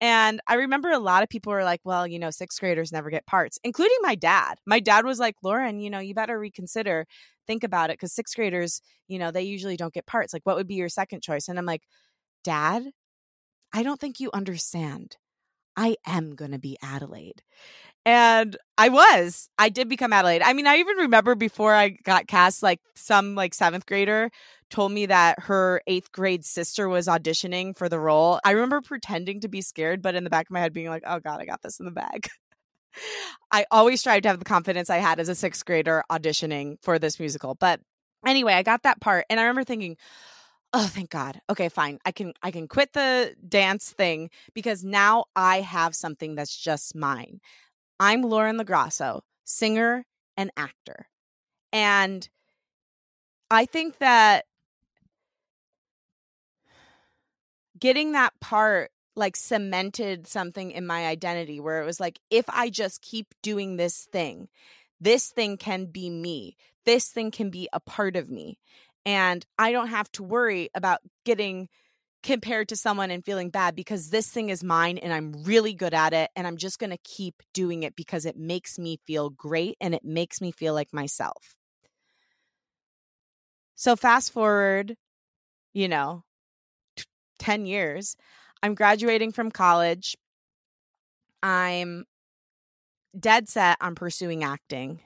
And 0.00 0.40
I 0.46 0.54
remember 0.54 0.90
a 0.90 0.98
lot 0.98 1.22
of 1.22 1.28
people 1.28 1.52
were 1.52 1.64
like, 1.64 1.80
well, 1.84 2.06
you 2.06 2.18
know, 2.18 2.30
sixth 2.30 2.58
graders 2.58 2.90
never 2.90 3.10
get 3.10 3.26
parts, 3.26 3.58
including 3.64 3.98
my 4.00 4.14
dad. 4.14 4.56
My 4.66 4.80
dad 4.80 5.04
was 5.04 5.18
like, 5.18 5.34
Lauren, 5.42 5.78
you 5.80 5.90
know, 5.90 5.98
you 5.98 6.14
better 6.14 6.38
reconsider 6.38 7.06
think 7.46 7.64
about 7.64 7.90
it 7.90 7.94
because 7.94 8.14
sixth 8.14 8.36
graders, 8.36 8.80
you 9.08 9.18
know, 9.18 9.30
they 9.30 9.42
usually 9.42 9.76
don't 9.76 9.92
get 9.92 10.06
parts. 10.06 10.32
Like, 10.32 10.46
what 10.46 10.56
would 10.56 10.68
be 10.68 10.76
your 10.76 10.88
second 10.88 11.22
choice? 11.22 11.48
And 11.48 11.58
I'm 11.58 11.66
like, 11.66 11.82
Dad, 12.44 12.84
I 13.72 13.82
don't 13.82 14.00
think 14.00 14.20
you 14.20 14.30
understand. 14.32 15.16
I 15.80 15.96
am 16.06 16.34
going 16.34 16.50
to 16.50 16.58
be 16.58 16.76
Adelaide. 16.82 17.42
And 18.04 18.54
I 18.76 18.90
was. 18.90 19.48
I 19.58 19.70
did 19.70 19.88
become 19.88 20.12
Adelaide. 20.12 20.42
I 20.42 20.52
mean, 20.52 20.66
I 20.66 20.76
even 20.76 20.96
remember 20.98 21.34
before 21.34 21.74
I 21.74 21.88
got 21.88 22.26
cast, 22.26 22.62
like 22.62 22.80
some 22.94 23.34
like 23.34 23.54
seventh 23.54 23.86
grader 23.86 24.30
told 24.68 24.92
me 24.92 25.06
that 25.06 25.40
her 25.40 25.80
eighth 25.86 26.12
grade 26.12 26.44
sister 26.44 26.86
was 26.86 27.06
auditioning 27.06 27.76
for 27.76 27.88
the 27.88 27.98
role. 27.98 28.40
I 28.44 28.50
remember 28.50 28.82
pretending 28.82 29.40
to 29.40 29.48
be 29.48 29.62
scared, 29.62 30.02
but 30.02 30.14
in 30.14 30.24
the 30.24 30.30
back 30.30 30.46
of 30.48 30.50
my 30.52 30.60
head 30.60 30.74
being 30.74 30.88
like, 30.88 31.02
oh 31.06 31.18
God, 31.18 31.40
I 31.40 31.46
got 31.46 31.62
this 31.62 31.80
in 31.80 31.86
the 31.86 31.92
bag. 31.92 32.28
I 33.50 33.64
always 33.70 34.00
strive 34.00 34.22
to 34.22 34.28
have 34.28 34.38
the 34.38 34.44
confidence 34.44 34.90
I 34.90 34.98
had 34.98 35.18
as 35.18 35.30
a 35.30 35.34
sixth 35.34 35.64
grader 35.64 36.04
auditioning 36.10 36.76
for 36.82 36.98
this 36.98 37.18
musical. 37.18 37.54
But 37.54 37.80
anyway, 38.26 38.52
I 38.52 38.62
got 38.62 38.82
that 38.82 39.00
part 39.00 39.24
and 39.30 39.40
I 39.40 39.44
remember 39.44 39.64
thinking, 39.64 39.96
oh 40.72 40.86
thank 40.86 41.10
god 41.10 41.40
okay 41.48 41.68
fine 41.68 41.98
i 42.04 42.12
can 42.12 42.32
i 42.42 42.50
can 42.50 42.68
quit 42.68 42.92
the 42.92 43.34
dance 43.48 43.90
thing 43.92 44.30
because 44.54 44.84
now 44.84 45.24
i 45.34 45.60
have 45.60 45.94
something 45.94 46.34
that's 46.34 46.56
just 46.56 46.94
mine 46.94 47.40
i'm 47.98 48.22
lauren 48.22 48.58
lagrasso 48.58 49.20
singer 49.44 50.04
and 50.36 50.50
actor 50.56 51.06
and 51.72 52.28
i 53.50 53.64
think 53.64 53.98
that 53.98 54.44
getting 57.78 58.12
that 58.12 58.38
part 58.40 58.90
like 59.16 59.36
cemented 59.36 60.26
something 60.26 60.70
in 60.70 60.86
my 60.86 61.06
identity 61.06 61.58
where 61.58 61.82
it 61.82 61.86
was 61.86 61.98
like 61.98 62.20
if 62.30 62.44
I 62.48 62.70
just 62.70 63.02
keep 63.02 63.34
doing 63.42 63.76
this 63.76 64.06
thing, 64.12 64.48
this 65.00 65.28
thing 65.28 65.56
can 65.56 65.86
be 65.86 66.10
me. 66.10 66.56
This 66.84 67.08
thing 67.08 67.30
can 67.30 67.50
be 67.50 67.68
a 67.72 67.80
part 67.80 68.16
of 68.16 68.30
me. 68.30 68.58
And 69.06 69.44
I 69.58 69.72
don't 69.72 69.88
have 69.88 70.10
to 70.12 70.22
worry 70.22 70.70
about 70.74 71.00
getting 71.24 71.68
compared 72.22 72.68
to 72.68 72.76
someone 72.76 73.10
and 73.10 73.24
feeling 73.24 73.48
bad 73.48 73.74
because 73.74 74.10
this 74.10 74.28
thing 74.28 74.50
is 74.50 74.62
mine 74.62 74.98
and 74.98 75.12
I'm 75.12 75.32
really 75.44 75.72
good 75.72 75.94
at 75.94 76.12
it 76.12 76.30
and 76.36 76.46
I'm 76.46 76.58
just 76.58 76.78
going 76.78 76.90
to 76.90 76.98
keep 77.02 77.34
doing 77.54 77.82
it 77.82 77.96
because 77.96 78.26
it 78.26 78.36
makes 78.36 78.78
me 78.78 78.98
feel 79.06 79.30
great 79.30 79.76
and 79.80 79.94
it 79.94 80.04
makes 80.04 80.40
me 80.40 80.52
feel 80.52 80.74
like 80.74 80.92
myself. 80.92 81.56
So 83.74 83.96
fast 83.96 84.32
forward, 84.32 84.96
you 85.72 85.88
know, 85.88 86.24
10 87.38 87.64
years, 87.64 88.16
I'm 88.62 88.74
graduating 88.74 89.32
from 89.32 89.50
college. 89.50 90.16
I'm 91.42 92.04
dead 93.18 93.48
set 93.48 93.78
on 93.80 93.94
pursuing 93.94 94.44
acting. 94.44 95.00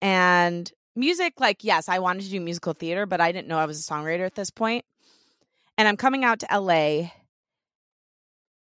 And 0.00 0.72
music, 0.96 1.34
like, 1.38 1.64
yes, 1.64 1.88
I 1.88 1.98
wanted 1.98 2.24
to 2.24 2.30
do 2.30 2.40
musical 2.40 2.72
theater, 2.72 3.06
but 3.06 3.20
I 3.20 3.32
didn't 3.32 3.48
know 3.48 3.58
I 3.58 3.66
was 3.66 3.80
a 3.80 3.92
songwriter 3.92 4.26
at 4.26 4.34
this 4.34 4.50
point. 4.50 4.84
And 5.78 5.86
I'm 5.86 5.96
coming 5.96 6.24
out 6.24 6.40
to 6.40 6.58
LA 6.58 7.10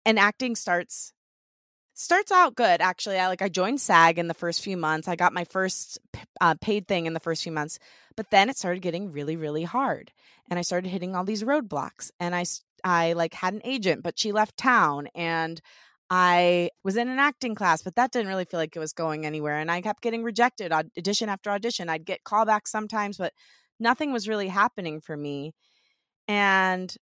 and 0.05 0.17
acting 0.17 0.55
starts 0.55 1.13
starts 1.93 2.31
out 2.31 2.55
good 2.55 2.81
actually 2.81 3.19
i 3.19 3.27
like 3.27 3.43
i 3.43 3.49
joined 3.49 3.79
sag 3.79 4.17
in 4.17 4.27
the 4.27 4.33
first 4.33 4.63
few 4.63 4.75
months 4.75 5.07
i 5.07 5.15
got 5.15 5.33
my 5.33 5.43
first 5.43 5.99
uh, 6.39 6.55
paid 6.59 6.87
thing 6.87 7.05
in 7.05 7.13
the 7.13 7.19
first 7.19 7.43
few 7.43 7.51
months 7.51 7.77
but 8.15 8.31
then 8.31 8.49
it 8.49 8.57
started 8.57 8.81
getting 8.81 9.11
really 9.11 9.35
really 9.35 9.63
hard 9.63 10.11
and 10.49 10.57
i 10.57 10.63
started 10.63 10.89
hitting 10.89 11.15
all 11.15 11.25
these 11.25 11.43
roadblocks 11.43 12.09
and 12.19 12.33
i 12.33 12.43
I 12.83 13.13
like 13.13 13.33
had 13.33 13.53
an 13.53 13.61
agent, 13.63 14.03
but 14.03 14.17
she 14.17 14.31
left 14.31 14.57
town 14.57 15.07
and 15.15 15.61
I 16.11 16.71
was 16.83 16.97
in 16.97 17.07
an 17.09 17.19
acting 17.19 17.55
class, 17.55 17.83
but 17.83 17.95
that 17.95 18.11
didn't 18.11 18.27
really 18.27 18.45
feel 18.45 18.59
like 18.59 18.75
it 18.75 18.79
was 18.79 18.93
going 18.93 19.25
anywhere. 19.25 19.57
And 19.59 19.71
I 19.71 19.81
kept 19.81 20.03
getting 20.03 20.23
rejected 20.23 20.73
audition 20.73 21.29
after 21.29 21.51
audition. 21.51 21.89
I'd 21.89 22.05
get 22.05 22.25
callbacks 22.25 22.67
sometimes, 22.67 23.17
but 23.17 23.33
nothing 23.79 24.11
was 24.13 24.27
really 24.27 24.49
happening 24.49 25.01
for 25.01 25.17
me. 25.17 25.53
And 26.27 26.95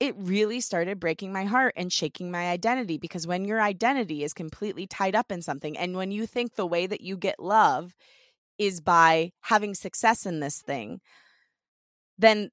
it 0.00 0.14
really 0.16 0.60
started 0.60 1.00
breaking 1.00 1.32
my 1.32 1.44
heart 1.44 1.74
and 1.76 1.92
shaking 1.92 2.30
my 2.30 2.48
identity 2.48 2.98
because 2.98 3.26
when 3.26 3.44
your 3.44 3.60
identity 3.60 4.22
is 4.22 4.32
completely 4.32 4.86
tied 4.86 5.16
up 5.16 5.32
in 5.32 5.42
something, 5.42 5.76
and 5.76 5.96
when 5.96 6.12
you 6.12 6.26
think 6.26 6.54
the 6.54 6.66
way 6.66 6.86
that 6.86 7.00
you 7.00 7.16
get 7.16 7.40
love 7.40 7.96
is 8.58 8.80
by 8.80 9.32
having 9.42 9.74
success 9.74 10.26
in 10.26 10.40
this 10.40 10.62
thing, 10.62 11.00
then 12.18 12.50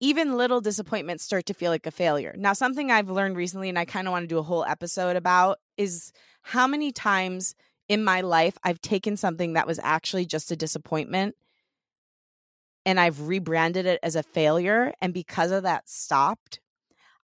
even 0.00 0.36
little 0.36 0.60
disappointments 0.60 1.24
start 1.24 1.46
to 1.46 1.54
feel 1.54 1.70
like 1.70 1.86
a 1.86 1.90
failure. 1.90 2.34
Now, 2.36 2.52
something 2.52 2.90
I've 2.90 3.10
learned 3.10 3.36
recently, 3.36 3.68
and 3.68 3.78
I 3.78 3.84
kind 3.84 4.06
of 4.06 4.12
want 4.12 4.24
to 4.24 4.28
do 4.28 4.38
a 4.38 4.42
whole 4.42 4.64
episode 4.64 5.16
about, 5.16 5.58
is 5.76 6.12
how 6.42 6.66
many 6.66 6.92
times 6.92 7.54
in 7.88 8.04
my 8.04 8.20
life 8.20 8.58
I've 8.62 8.80
taken 8.80 9.16
something 9.16 9.54
that 9.54 9.66
was 9.66 9.80
actually 9.82 10.26
just 10.26 10.50
a 10.50 10.56
disappointment 10.56 11.34
and 12.84 13.00
I've 13.00 13.26
rebranded 13.26 13.84
it 13.84 13.98
as 14.02 14.14
a 14.14 14.22
failure. 14.22 14.92
And 15.00 15.12
because 15.12 15.50
of 15.50 15.64
that, 15.64 15.88
stopped. 15.88 16.60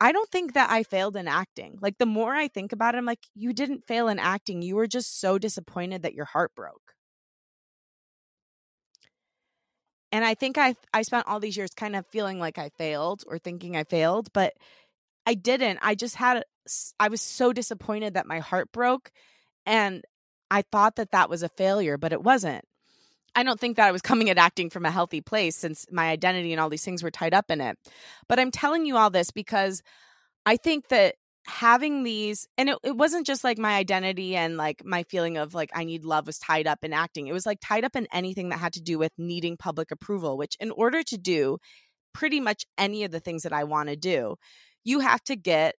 I 0.01 0.13
don't 0.13 0.31
think 0.31 0.55
that 0.55 0.71
I 0.71 0.85
failed 0.85 1.17
in 1.17 1.27
acting. 1.27 1.79
Like, 1.83 1.99
the 1.99 2.07
more 2.07 2.33
I 2.33 2.47
think 2.47 2.73
about 2.73 2.95
it, 2.95 2.99
I'm 2.99 3.05
like, 3.05 3.27
you 3.35 3.53
didn't 3.53 3.85
fail 3.85 4.07
in 4.07 4.21
acting. 4.21 4.63
You 4.63 4.77
were 4.77 4.87
just 4.87 5.21
so 5.21 5.37
disappointed 5.37 6.03
that 6.03 6.15
your 6.15 6.27
heart 6.27 6.55
broke. 6.55 6.95
And 10.13 10.25
I 10.25 10.35
think 10.35 10.59
I 10.59 10.75
I 10.93 11.03
spent 11.03 11.27
all 11.27 11.41
these 11.41 11.57
years 11.57 11.71
kind 11.75 11.97
of 11.97 12.07
feeling 12.07 12.39
like 12.39 12.59
I 12.59 12.71
failed 12.71 13.25
or 13.27 13.39
thinking 13.39 13.77
I 13.77 13.85
failed, 13.85 14.33
but 14.33 14.55
I 15.27 15.35
didn't. 15.35 15.79
I 15.83 15.95
just 15.95 16.17
had 16.17 16.45
I 16.99 17.09
was 17.09 17.21
so 17.21 17.53
disappointed 17.53 18.15
that 18.15 18.27
my 18.27 18.41
heart 18.41 18.73
broke 18.73 19.11
and 19.67 20.05
I 20.51 20.63
thought 20.63 20.97
that 20.97 21.13
that 21.13 21.29
was 21.29 21.43
a 21.43 21.49
failure, 21.51 21.99
but 21.99 22.13
it 22.13 22.23
wasn't. 22.23 22.65
I 23.35 23.43
don't 23.43 23.61
think 23.61 23.77
that 23.77 23.87
I 23.87 23.93
was 23.93 24.03
coming 24.11 24.31
at 24.31 24.39
acting 24.39 24.71
from 24.71 24.85
a 24.85 24.91
healthy 24.91 25.21
place 25.21 25.57
since 25.57 25.87
my 25.91 26.09
identity 26.09 26.53
and 26.53 26.61
all 26.61 26.71
these 26.71 26.85
things 26.85 27.03
were 27.03 27.11
tied 27.11 27.35
up 27.35 27.51
in 27.51 27.61
it. 27.61 27.79
But 28.29 28.39
I'm 28.41 28.51
telling 28.51 28.87
you 28.87 28.97
all 28.97 29.11
this 29.11 29.31
because 29.31 29.83
I 30.47 30.57
think 30.57 30.89
that 30.89 31.17
having 31.47 32.03
these 32.03 32.47
and 32.59 32.69
it, 32.69 32.79
it 32.85 32.97
wasn't 32.97 33.27
just 33.27 33.43
like 33.43 33.59
my 33.59 33.77
identity 33.77 34.37
and 34.37 34.57
like 34.57 34.85
my 34.85 35.03
feeling 35.05 35.39
of 35.39 35.55
like 35.55 35.71
i 35.75 35.85
need 35.85 36.05
love 36.05 36.27
was 36.27 36.39
tied 36.39 36.67
up 36.67 36.81
in 36.83 36.93
acting. 36.93 37.27
It 37.27 37.33
was 37.33 37.47
like 37.47 37.59
tied 37.63 37.85
up 37.85 37.97
in 37.97 38.07
anything 38.13 38.51
that 38.51 38.59
had 38.59 38.75
to 38.75 38.83
do 38.83 38.99
with 38.99 39.13
needing 39.17 39.57
public 39.57 39.91
approval 39.91 40.37
which 40.37 40.57
in 40.61 40.71
order 40.71 41.03
to 41.03 41.17
do 41.17 41.59
pretty 42.13 42.41
much 42.41 42.65
any 42.77 43.05
of 43.05 43.11
the 43.11 43.21
things 43.21 43.43
that 43.45 43.53
i 43.53 43.65
want 43.65 43.89
to 43.89 43.97
do 43.97 44.37
you 44.85 45.01
have 45.01 45.23
to 45.25 45.37
get 45.37 45.75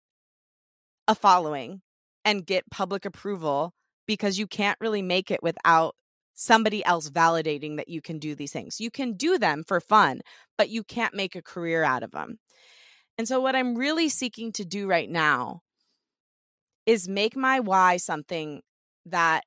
a 1.08 1.16
following 1.16 1.82
and 2.25 2.46
get 2.46 2.70
public 2.70 3.06
approval 3.06 3.74
because 4.06 4.38
you 4.38 4.48
can't 4.48 4.78
really 4.80 5.01
make 5.01 5.32
it 5.32 5.42
without 5.42 5.96
somebody 6.36 6.84
else 6.86 7.10
validating 7.10 7.78
that 7.78 7.89
you 7.89 8.01
can 8.01 8.18
do 8.18 8.34
these 8.34 8.51
things. 8.51 8.80
You 8.80 8.89
can 8.89 9.13
do 9.13 9.38
them 9.38 9.63
for 9.68 9.80
fun 9.80 10.22
but 10.58 10.70
you 10.70 10.84
can't 10.84 11.13
make 11.13 11.36
a 11.36 11.42
career 11.42 11.84
out 11.84 12.04
of 12.04 12.12
them 12.12 12.38
and 13.19 13.27
so, 13.27 13.41
what 13.41 13.53
I'm 13.53 13.75
really 13.75 14.07
seeking 14.07 14.53
to 14.53 14.63
do 14.63 14.88
right 14.88 15.09
now 15.09 15.59
is 16.85 17.09
make 17.09 17.35
my 17.35 17.59
why 17.59 17.97
something 17.97 18.61
that 19.05 19.43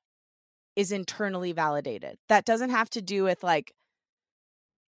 is 0.75 0.91
internally 0.91 1.53
validated. 1.53 2.17
That 2.29 2.45
doesn't 2.45 2.69
have 2.69 2.87
to 2.91 3.01
do 3.01 3.23
with 3.23 3.41
like, 3.41 3.73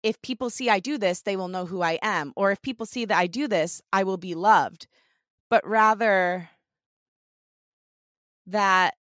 if 0.04 0.22
people 0.22 0.48
see 0.48 0.70
I 0.70 0.78
do 0.78 0.96
this, 0.96 1.22
they 1.22 1.34
will 1.34 1.48
know 1.48 1.66
who 1.66 1.82
I 1.82 1.98
am. 2.02 2.32
Or 2.36 2.52
if 2.52 2.62
people 2.62 2.86
see 2.86 3.04
that 3.04 3.18
I 3.18 3.26
do 3.26 3.48
this, 3.48 3.82
I 3.92 4.04
will 4.04 4.16
be 4.16 4.36
loved. 4.36 4.86
But 5.50 5.66
rather 5.66 6.48
that 8.46 8.94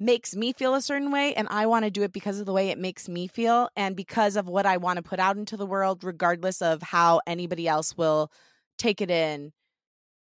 makes 0.00 0.36
me 0.36 0.52
feel 0.52 0.74
a 0.74 0.82
certain 0.82 1.10
way 1.10 1.34
and 1.34 1.48
I 1.50 1.66
want 1.66 1.84
to 1.84 1.90
do 1.90 2.02
it 2.02 2.12
because 2.12 2.38
of 2.38 2.46
the 2.46 2.52
way 2.52 2.68
it 2.68 2.78
makes 2.78 3.08
me 3.08 3.26
feel 3.26 3.68
and 3.76 3.96
because 3.96 4.36
of 4.36 4.48
what 4.48 4.66
I 4.66 4.76
want 4.76 4.98
to 4.98 5.02
put 5.02 5.18
out 5.18 5.36
into 5.36 5.56
the 5.56 5.66
world 5.66 6.04
regardless 6.04 6.62
of 6.62 6.82
how 6.82 7.20
anybody 7.26 7.66
else 7.66 7.96
will 7.96 8.30
take 8.78 9.00
it 9.00 9.10
in, 9.10 9.52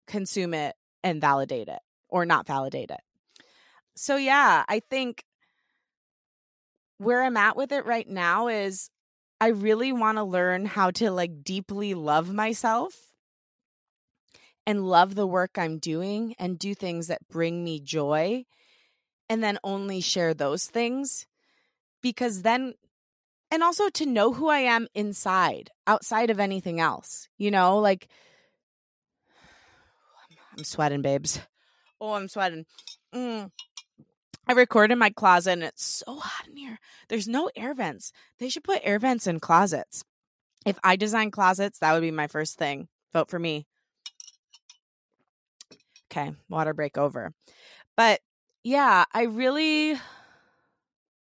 consume 0.07 0.55
it 0.55 0.75
and 1.05 1.21
validate 1.21 1.69
it 1.69 1.81
or 2.09 2.25
not 2.25 2.47
validate 2.47 2.91
it. 2.91 3.01
So 3.95 4.17
yeah, 4.17 4.65
I 4.69 4.81
think 4.81 5.25
where 6.97 7.23
I'm 7.23 7.37
at 7.37 7.57
with 7.57 7.73
it 7.73 7.85
right 7.85 8.09
now 8.09 8.49
is 8.49 8.91
I 9.41 9.49
really 9.49 9.93
want 9.93 10.19
to 10.19 10.25
learn 10.25 10.65
how 10.65 10.91
to 10.93 11.11
like 11.11 11.45
deeply 11.45 11.95
love 11.95 12.33
myself 12.33 12.95
and 14.67 14.87
love 14.87 15.15
the 15.15 15.27
work 15.27 15.59
I'm 15.59 15.79
doing 15.79 16.35
and 16.39 16.59
do 16.59 16.75
things 16.75 17.07
that 17.07 17.29
bring 17.29 17.63
me 17.63 17.81
joy 17.81 18.45
and 19.29 19.43
then 19.43 19.59
only 19.63 20.01
share 20.01 20.35
those 20.35 20.67
things 20.67 21.27
because 22.03 22.43
then 22.43 22.75
and 23.51 23.63
also 23.63 23.89
to 23.89 24.07
know 24.07 24.33
who 24.33 24.49
I 24.49 24.61
am 24.61 24.89
inside 24.95 25.71
outside 25.87 26.31
of 26.31 26.41
anything 26.41 26.81
else 26.81 27.29
you 27.39 27.51
know 27.51 27.79
like 27.79 28.09
I'm 30.57 30.65
sweating 30.65 31.03
babes. 31.03 31.41
Oh 32.01 32.13
I'm 32.13 32.29
sweating. 32.29 32.65
Mm. 33.15 33.51
I 34.47 34.53
record 34.53 34.91
in 34.91 34.99
my 34.99 35.11
closet 35.11 35.53
and 35.53 35.65
it's 35.65 35.85
so 35.85 36.17
hot 36.17 36.49
in 36.49 36.57
here. 36.57 36.79
There's 37.09 37.29
no 37.29 37.51
air 37.55 37.75
vents. 37.75 38.13
They 38.39 38.49
should 38.49 38.65
put 38.65 38.81
air 38.83 38.99
vents 38.99 39.27
in 39.27 39.41
closets. 39.41 40.05
If 40.65 40.79
I 40.83 40.97
design 40.97 41.31
closets 41.31 41.79
that 41.81 41.93
would 41.93 42.03
be 42.03 42.11
my 42.11 42.27
first 42.29 42.59
thing. 42.59 42.89
Vote 43.13 43.31
for 43.31 43.39
me. 43.39 43.67
Okay 46.11 46.33
water 46.49 46.75
break 46.75 46.97
over. 46.99 47.33
But 47.97 48.21
yeah, 48.65 49.05
I 49.13 49.23
really 49.25 49.99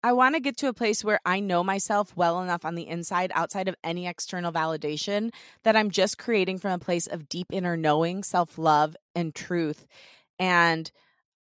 I 0.02 0.12
want 0.12 0.36
to 0.36 0.40
get 0.40 0.56
to 0.58 0.68
a 0.68 0.72
place 0.72 1.02
where 1.02 1.18
I 1.24 1.40
know 1.40 1.64
myself 1.64 2.16
well 2.16 2.40
enough 2.40 2.64
on 2.64 2.76
the 2.76 2.86
inside 2.86 3.32
outside 3.34 3.66
of 3.66 3.74
any 3.82 4.06
external 4.06 4.52
validation 4.52 5.32
that 5.64 5.74
I'm 5.74 5.90
just 5.90 6.16
creating 6.16 6.58
from 6.58 6.72
a 6.72 6.78
place 6.78 7.08
of 7.08 7.28
deep 7.28 7.48
inner 7.50 7.76
knowing, 7.76 8.22
self-love 8.22 8.96
and 9.16 9.34
truth 9.34 9.84
and 10.38 10.90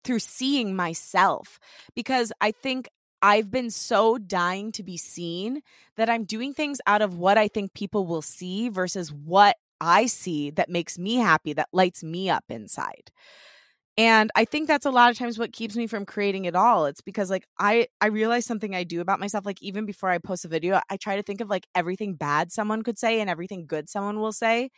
through 0.04 0.20
seeing 0.20 0.76
myself 0.76 1.58
because 1.96 2.32
I 2.40 2.52
think 2.52 2.88
I've 3.22 3.50
been 3.50 3.70
so 3.70 4.18
dying 4.18 4.70
to 4.72 4.84
be 4.84 4.98
seen 4.98 5.62
that 5.96 6.08
I'm 6.08 6.24
doing 6.24 6.54
things 6.54 6.80
out 6.86 7.02
of 7.02 7.18
what 7.18 7.38
I 7.38 7.48
think 7.48 7.74
people 7.74 8.06
will 8.06 8.22
see 8.22 8.68
versus 8.68 9.12
what 9.12 9.56
I 9.80 10.06
see 10.06 10.50
that 10.50 10.68
makes 10.68 10.96
me 10.96 11.16
happy, 11.16 11.54
that 11.54 11.70
lights 11.72 12.04
me 12.04 12.30
up 12.30 12.44
inside 12.48 13.10
and 13.96 14.30
i 14.34 14.44
think 14.44 14.66
that's 14.66 14.86
a 14.86 14.90
lot 14.90 15.10
of 15.10 15.18
times 15.18 15.38
what 15.38 15.52
keeps 15.52 15.76
me 15.76 15.86
from 15.86 16.04
creating 16.04 16.44
it 16.46 16.56
all. 16.56 16.86
It's 16.86 17.00
because 17.00 17.30
like 17.30 17.46
i 17.58 17.86
i 18.00 18.06
realize 18.06 18.46
something 18.46 18.74
i 18.74 18.84
do 18.84 19.00
about 19.00 19.20
myself 19.20 19.46
like 19.46 19.62
even 19.62 19.86
before 19.86 20.10
i 20.10 20.18
post 20.18 20.44
a 20.44 20.48
video 20.48 20.80
i 20.90 20.96
try 20.96 21.16
to 21.16 21.22
think 21.22 21.40
of 21.40 21.48
like 21.48 21.66
everything 21.74 22.14
bad 22.14 22.52
someone 22.52 22.82
could 22.82 22.98
say 22.98 23.20
and 23.20 23.30
everything 23.30 23.66
good 23.66 23.88
someone 23.88 24.20
will 24.20 24.32
say 24.32 24.70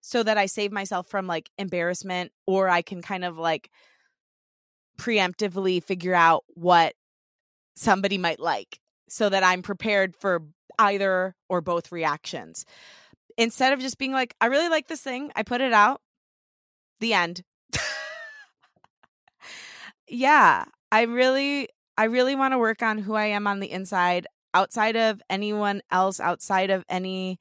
so 0.00 0.22
that 0.22 0.38
i 0.38 0.46
save 0.46 0.72
myself 0.72 1.08
from 1.08 1.26
like 1.26 1.50
embarrassment 1.58 2.32
or 2.46 2.68
i 2.68 2.82
can 2.82 3.02
kind 3.02 3.24
of 3.24 3.36
like 3.38 3.70
preemptively 4.98 5.82
figure 5.82 6.14
out 6.14 6.44
what 6.48 6.94
somebody 7.74 8.18
might 8.18 8.40
like 8.40 8.80
so 9.08 9.28
that 9.28 9.42
i'm 9.42 9.62
prepared 9.62 10.14
for 10.16 10.42
either 10.80 11.34
or 11.48 11.60
both 11.60 11.92
reactions. 11.92 12.64
Instead 13.36 13.72
of 13.72 13.80
just 13.80 13.98
being 13.98 14.12
like 14.12 14.34
i 14.40 14.46
really 14.46 14.68
like 14.68 14.88
this 14.88 15.00
thing 15.00 15.30
i 15.36 15.42
put 15.42 15.60
it 15.60 15.72
out. 15.72 16.00
The 17.00 17.14
end 17.14 17.42
yeah, 20.10 20.64
I 20.92 21.02
really 21.02 21.68
I 21.96 22.04
really 22.04 22.34
want 22.34 22.52
to 22.52 22.58
work 22.58 22.82
on 22.82 22.98
who 22.98 23.14
I 23.14 23.26
am 23.26 23.46
on 23.46 23.60
the 23.60 23.70
inside 23.70 24.26
outside 24.52 24.96
of 24.96 25.22
anyone 25.30 25.80
else 25.90 26.18
outside 26.18 26.70
of 26.70 26.84
any 26.88 27.38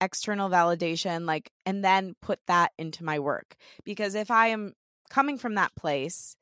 external 0.00 0.48
validation 0.48 1.26
like 1.26 1.50
and 1.66 1.84
then 1.84 2.14
put 2.20 2.38
that 2.46 2.72
into 2.78 3.04
my 3.04 3.18
work 3.18 3.54
because 3.84 4.14
if 4.14 4.30
I 4.30 4.48
am 4.48 4.72
coming 5.10 5.38
from 5.38 5.54
that 5.54 5.74
place 5.76 6.36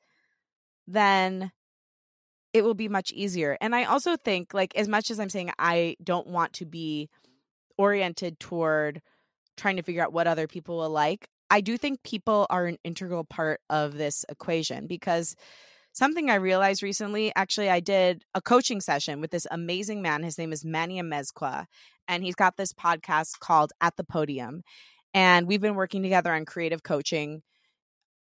then 0.87 1.51
it 2.53 2.63
will 2.63 2.75
be 2.75 2.89
much 2.89 3.13
easier. 3.13 3.57
And 3.61 3.75
I 3.75 3.85
also 3.85 4.17
think 4.17 4.53
like 4.53 4.77
as 4.77 4.89
much 4.89 5.11
as 5.11 5.19
I'm 5.19 5.31
saying 5.31 5.53
I 5.59 5.97
don't 6.03 6.27
want 6.27 6.55
to 6.55 6.67
be 6.67 7.09
oriented 7.79 8.39
toward 8.39 9.01
trying 9.57 9.77
to 9.77 9.83
figure 9.83 10.03
out 10.03 10.13
what 10.13 10.27
other 10.27 10.47
people 10.47 10.79
will 10.79 10.91
like, 10.91 11.29
I 11.53 11.61
do 11.61 11.77
think 11.77 12.03
people 12.03 12.47
are 12.49 12.65
an 12.65 12.79
integral 12.83 13.25
part 13.25 13.61
of 13.69 13.99
this 13.99 14.25
equation 14.31 14.87
because 14.87 15.37
something 15.93 16.31
I 16.31 16.37
realized 16.37 16.83
recently, 16.83 17.31
actually, 17.37 17.69
I 17.69 17.81
did 17.81 18.25
a 18.35 18.41
coaching 18.41 18.81
session 18.81 19.21
with 19.21 19.33
this 19.33 19.47
amazing 19.51 20.01
man. 20.01 20.23
His 20.23 20.39
name 20.39 20.55
is 20.55 20.65
Manny 20.65 20.99
Amezcua, 20.99 21.67
and 22.09 22.25
he's 22.25 22.37
got 22.37 22.57
this 22.57 22.73
podcast 22.73 23.39
called 23.41 23.71
At 23.83 23.99
the 23.99 24.03
Podium. 24.03 24.63
And 25.13 25.47
we've 25.47 25.61
been 25.61 25.75
working 25.75 26.03
together 26.03 26.33
on 26.33 26.47
creative 26.47 26.83
coaching. 26.83 27.43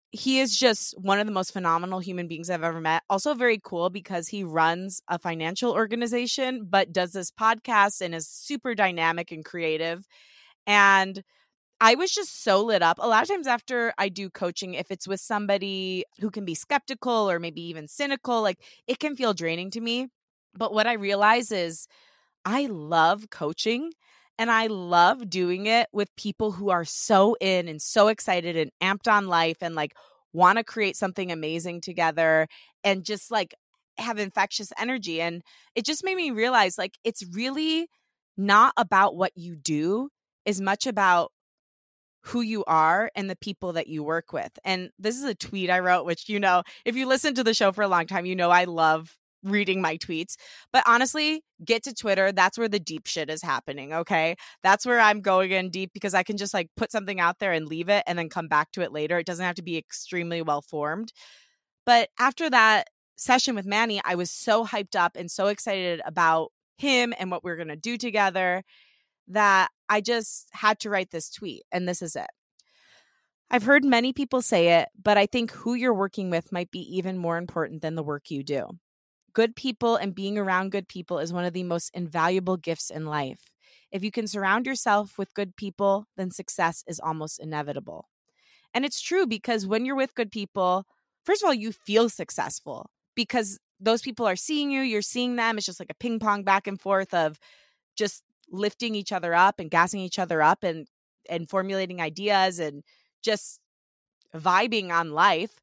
He 0.09 0.39
is 0.39 0.57
just 0.57 0.99
one 0.99 1.19
of 1.19 1.27
the 1.27 1.31
most 1.31 1.53
phenomenal 1.53 1.99
human 1.99 2.27
beings 2.27 2.49
I've 2.49 2.63
ever 2.63 2.81
met. 2.81 3.03
Also, 3.11 3.35
very 3.35 3.59
cool 3.63 3.91
because 3.91 4.27
he 4.27 4.43
runs 4.43 5.03
a 5.07 5.19
financial 5.19 5.71
organization, 5.71 6.65
but 6.67 6.91
does 6.91 7.11
this 7.11 7.29
podcast 7.29 8.01
and 8.01 8.15
is 8.15 8.27
super 8.27 8.73
dynamic 8.73 9.31
and 9.31 9.45
creative. 9.45 10.03
And 10.65 11.23
I 11.85 11.95
was 11.95 12.11
just 12.11 12.45
so 12.45 12.63
lit 12.63 12.81
up. 12.81 12.97
A 13.01 13.07
lot 13.09 13.23
of 13.23 13.27
times 13.27 13.45
after 13.45 13.93
I 13.97 14.07
do 14.07 14.29
coaching, 14.29 14.73
if 14.73 14.89
it's 14.89 15.05
with 15.05 15.19
somebody 15.19 16.05
who 16.21 16.31
can 16.31 16.45
be 16.45 16.55
skeptical 16.55 17.29
or 17.29 17.39
maybe 17.39 17.61
even 17.63 17.89
cynical, 17.89 18.41
like 18.41 18.57
it 18.87 18.99
can 18.99 19.17
feel 19.17 19.33
draining 19.33 19.69
to 19.71 19.81
me. 19.81 20.07
But 20.57 20.73
what 20.73 20.87
I 20.87 20.93
realize 20.93 21.51
is 21.51 21.85
I 22.45 22.67
love 22.67 23.29
coaching 23.29 23.91
and 24.39 24.49
I 24.49 24.67
love 24.67 25.29
doing 25.29 25.65
it 25.65 25.89
with 25.91 26.07
people 26.15 26.53
who 26.53 26.69
are 26.69 26.85
so 26.85 27.35
in 27.41 27.67
and 27.67 27.81
so 27.81 28.07
excited 28.07 28.55
and 28.55 28.71
amped 28.81 29.11
on 29.11 29.27
life 29.27 29.57
and 29.59 29.75
like 29.75 29.91
want 30.31 30.59
to 30.59 30.63
create 30.63 30.95
something 30.95 31.33
amazing 31.33 31.81
together 31.81 32.47
and 32.85 33.03
just 33.03 33.29
like 33.29 33.55
have 33.97 34.19
infectious 34.19 34.71
energy. 34.79 35.19
And 35.19 35.41
it 35.75 35.83
just 35.83 36.05
made 36.05 36.15
me 36.15 36.31
realize 36.31 36.77
like 36.77 36.93
it's 37.03 37.25
really 37.35 37.89
not 38.37 38.71
about 38.77 39.17
what 39.17 39.33
you 39.35 39.57
do, 39.57 40.07
as 40.45 40.61
much 40.61 40.87
about 40.87 41.33
who 42.25 42.41
you 42.41 42.63
are 42.65 43.11
and 43.15 43.29
the 43.29 43.35
people 43.35 43.73
that 43.73 43.87
you 43.87 44.03
work 44.03 44.31
with. 44.31 44.51
And 44.63 44.89
this 44.97 45.17
is 45.17 45.23
a 45.23 45.35
tweet 45.35 45.69
I 45.69 45.79
wrote, 45.79 46.05
which, 46.05 46.29
you 46.29 46.39
know, 46.39 46.63
if 46.85 46.95
you 46.95 47.05
listen 47.05 47.35
to 47.35 47.43
the 47.43 47.53
show 47.53 47.71
for 47.71 47.81
a 47.81 47.87
long 47.87 48.07
time, 48.07 48.25
you 48.25 48.35
know 48.35 48.49
I 48.49 48.63
love 48.63 49.17
reading 49.43 49.81
my 49.81 49.97
tweets. 49.97 50.35
But 50.71 50.83
honestly, 50.87 51.43
get 51.63 51.83
to 51.83 51.93
Twitter. 51.93 52.31
That's 52.31 52.57
where 52.57 52.69
the 52.69 52.79
deep 52.79 53.07
shit 53.07 53.29
is 53.29 53.41
happening. 53.41 53.93
Okay. 53.93 54.35
That's 54.63 54.85
where 54.85 55.01
I'm 55.01 55.19
going 55.19 55.51
in 55.51 55.69
deep 55.69 55.91
because 55.93 56.13
I 56.13 56.23
can 56.23 56.37
just 56.37 56.53
like 56.53 56.69
put 56.77 56.91
something 56.91 57.19
out 57.19 57.39
there 57.39 57.51
and 57.51 57.67
leave 57.67 57.89
it 57.89 58.03
and 58.07 58.17
then 58.17 58.29
come 58.29 58.47
back 58.47 58.71
to 58.71 58.81
it 58.81 58.93
later. 58.93 59.19
It 59.19 59.25
doesn't 59.25 59.45
have 59.45 59.55
to 59.55 59.63
be 59.63 59.77
extremely 59.77 60.41
well 60.41 60.61
formed. 60.61 61.11
But 61.85 62.09
after 62.17 62.49
that 62.49 62.87
session 63.17 63.53
with 63.53 63.65
Manny, 63.65 64.01
I 64.05 64.15
was 64.15 64.31
so 64.31 64.65
hyped 64.65 64.95
up 64.95 65.17
and 65.17 65.29
so 65.29 65.47
excited 65.47 66.01
about 66.05 66.51
him 66.77 67.13
and 67.19 67.29
what 67.29 67.43
we 67.43 67.51
are 67.51 67.57
going 67.57 67.67
to 67.67 67.75
do 67.75 67.97
together 67.97 68.63
that 69.27 69.69
I 69.89 70.01
just 70.01 70.49
had 70.51 70.79
to 70.79 70.89
write 70.89 71.11
this 71.11 71.29
tweet, 71.29 71.63
and 71.71 71.87
this 71.87 72.01
is 72.01 72.15
it. 72.15 72.29
I've 73.49 73.63
heard 73.63 73.85
many 73.85 74.13
people 74.13 74.41
say 74.41 74.79
it, 74.79 74.89
but 75.01 75.17
I 75.17 75.25
think 75.27 75.51
who 75.51 75.75
you're 75.75 75.93
working 75.93 76.29
with 76.29 76.51
might 76.51 76.71
be 76.71 76.79
even 76.97 77.17
more 77.17 77.37
important 77.37 77.81
than 77.81 77.95
the 77.95 78.03
work 78.03 78.31
you 78.31 78.43
do. 78.43 78.67
Good 79.33 79.55
people 79.55 79.95
and 79.95 80.15
being 80.15 80.37
around 80.37 80.71
good 80.71 80.87
people 80.87 81.19
is 81.19 81.31
one 81.31 81.45
of 81.45 81.53
the 81.53 81.63
most 81.63 81.91
invaluable 81.93 82.57
gifts 82.57 82.89
in 82.89 83.05
life. 83.05 83.51
If 83.91 84.03
you 84.03 84.09
can 84.09 84.25
surround 84.25 84.65
yourself 84.65 85.17
with 85.19 85.35
good 85.35 85.55
people, 85.55 86.07
then 86.17 86.31
success 86.31 86.83
is 86.87 86.99
almost 86.99 87.39
inevitable. 87.39 88.09
And 88.73 88.85
it's 88.85 89.01
true 89.01 89.27
because 89.27 89.67
when 89.67 89.85
you're 89.85 89.95
with 89.95 90.15
good 90.15 90.31
people, 90.31 90.85
first 91.23 91.43
of 91.43 91.47
all, 91.47 91.53
you 91.53 91.71
feel 91.71 92.09
successful 92.09 92.89
because 93.15 93.59
those 93.79 94.01
people 94.01 94.25
are 94.25 94.35
seeing 94.35 94.71
you, 94.71 94.81
you're 94.81 95.03
seeing 95.03 95.35
them. 95.35 95.57
It's 95.57 95.67
just 95.67 95.79
like 95.79 95.91
a 95.91 95.95
ping 95.95 96.17
pong 96.19 96.43
back 96.43 96.65
and 96.65 96.81
forth 96.81 97.13
of 97.13 97.37
just 97.95 98.23
lifting 98.49 98.95
each 98.95 99.11
other 99.11 99.33
up 99.33 99.59
and 99.59 99.71
gassing 99.71 99.99
each 99.99 100.19
other 100.19 100.41
up 100.41 100.63
and 100.63 100.87
and 101.29 101.49
formulating 101.49 102.01
ideas 102.01 102.59
and 102.59 102.83
just 103.23 103.59
vibing 104.35 104.91
on 104.91 105.11
life 105.11 105.61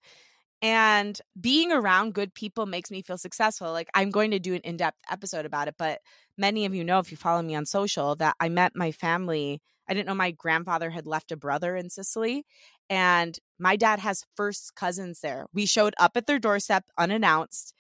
and 0.63 1.21
being 1.39 1.73
around 1.73 2.15
good 2.15 2.35
people 2.35 2.67
makes 2.67 2.91
me 2.91 3.03
feel 3.03 3.19
successful 3.19 3.73
like 3.73 3.89
i'm 3.95 4.11
going 4.11 4.31
to 4.31 4.39
do 4.39 4.55
an 4.55 4.61
in-depth 4.63 4.99
episode 5.11 5.45
about 5.45 5.69
it 5.69 5.75
but 5.79 6.01
many 6.39 6.65
of 6.65 6.75
you 6.75 6.85
know 6.85 6.99
if 6.99 7.11
you 7.11 7.17
follow 7.17 7.43
me 7.43 7.55
on 7.55 7.67
social 7.67 8.15
that 8.15 8.35
i 8.41 8.49
met 8.49 8.75
my 8.75 8.93
family 8.93 9.61
I 9.91 9.95
didn't 9.95 10.07
know 10.07 10.15
my 10.15 10.31
grandfather 10.31 10.89
had 10.89 11.05
left 11.05 11.33
a 11.33 11.37
brother 11.37 11.75
in 11.77 11.91
Sicily. 11.91 12.47
And 12.89 13.37
my 13.59 13.75
dad 13.75 13.99
has 13.99 14.25
first 14.37 14.77
cousins 14.77 15.21
there. 15.21 15.47
We 15.53 15.67
showed 15.67 15.95
up 15.99 16.13
at 16.17 16.27
their 16.27 16.39
doorstep 16.39 16.85
unannounced 16.97 17.75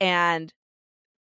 and 0.00 0.52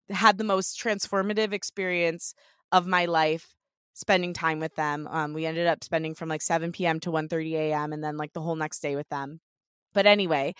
had 0.09 0.39
the 0.39 0.45
most 0.45 0.81
transformative 0.83 1.53
experience 1.53 2.35
of 2.73 2.87
my 2.87 3.05
life 3.05 3.55
spending 3.95 4.33
time 4.33 4.59
with 4.59 4.75
them. 4.75 5.07
Um, 5.11 5.35
we 5.35 5.47
ended 5.47 5.67
up 5.67 5.85
spending 5.85 6.15
from 6.15 6.29
like 6.29 6.43
7 6.43 6.73
p.m. 6.73 6.99
to 7.01 7.11
1 7.11 7.29
30 7.29 7.57
a.m. 7.57 7.93
and 7.93 8.03
then 8.03 8.17
like 8.17 8.33
the 8.33 8.41
whole 8.41 8.57
next 8.57 8.81
day 8.81 8.97
with 8.97 9.09
them. 9.11 9.41
But 9.93 10.07
anyway, 10.07 10.55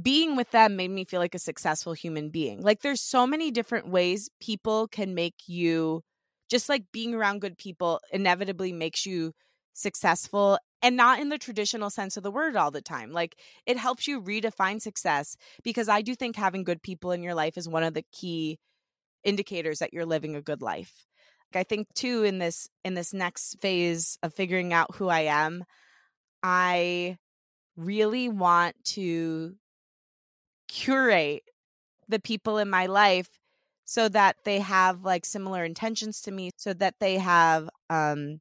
being 0.00 0.36
with 0.36 0.50
them 0.50 0.76
made 0.76 0.90
me 0.90 1.04
feel 1.04 1.20
like 1.20 1.34
a 1.34 1.40
successful 1.40 1.92
human 1.92 2.30
being. 2.30 2.62
Like 2.62 2.82
there's 2.82 3.00
so 3.00 3.26
many 3.26 3.50
different 3.50 3.88
ways 3.88 4.28
people 4.40 4.88
can 4.88 5.14
make 5.14 5.34
you 5.46 6.02
just 6.50 6.68
like 6.68 6.84
being 6.92 7.14
around 7.14 7.40
good 7.40 7.58
people 7.58 8.00
inevitably 8.12 8.72
makes 8.72 9.06
you 9.06 9.32
successful 9.72 10.58
and 10.82 10.96
not 10.96 11.18
in 11.18 11.30
the 11.30 11.38
traditional 11.38 11.90
sense 11.90 12.16
of 12.16 12.22
the 12.22 12.30
word 12.30 12.56
all 12.56 12.70
the 12.70 12.82
time. 12.82 13.12
Like 13.12 13.36
it 13.66 13.76
helps 13.76 14.06
you 14.06 14.20
redefine 14.20 14.80
success 14.80 15.36
because 15.62 15.88
I 15.88 16.02
do 16.02 16.14
think 16.14 16.36
having 16.36 16.64
good 16.64 16.82
people 16.82 17.10
in 17.12 17.22
your 17.22 17.34
life 17.34 17.56
is 17.56 17.68
one 17.68 17.82
of 17.82 17.94
the 17.94 18.04
key 18.12 18.58
indicators 19.24 19.78
that 19.80 19.92
you're 19.92 20.06
living 20.06 20.36
a 20.36 20.42
good 20.42 20.62
life. 20.62 21.06
I 21.54 21.62
think 21.62 21.86
too 21.94 22.24
in 22.24 22.38
this 22.38 22.68
in 22.84 22.94
this 22.94 23.14
next 23.14 23.60
phase 23.60 24.18
of 24.22 24.34
figuring 24.34 24.72
out 24.72 24.96
who 24.96 25.08
I 25.08 25.20
am, 25.20 25.64
I 26.42 27.16
really 27.76 28.28
want 28.28 28.76
to 28.84 29.54
curate 30.68 31.44
the 32.08 32.18
people 32.18 32.58
in 32.58 32.68
my 32.68 32.86
life 32.86 33.28
so 33.84 34.08
that 34.08 34.36
they 34.44 34.60
have 34.60 35.04
like 35.04 35.24
similar 35.24 35.64
intentions 35.64 36.20
to 36.22 36.30
me 36.30 36.50
so 36.56 36.72
that 36.74 36.94
they 37.00 37.18
have 37.18 37.68
um 37.90 38.40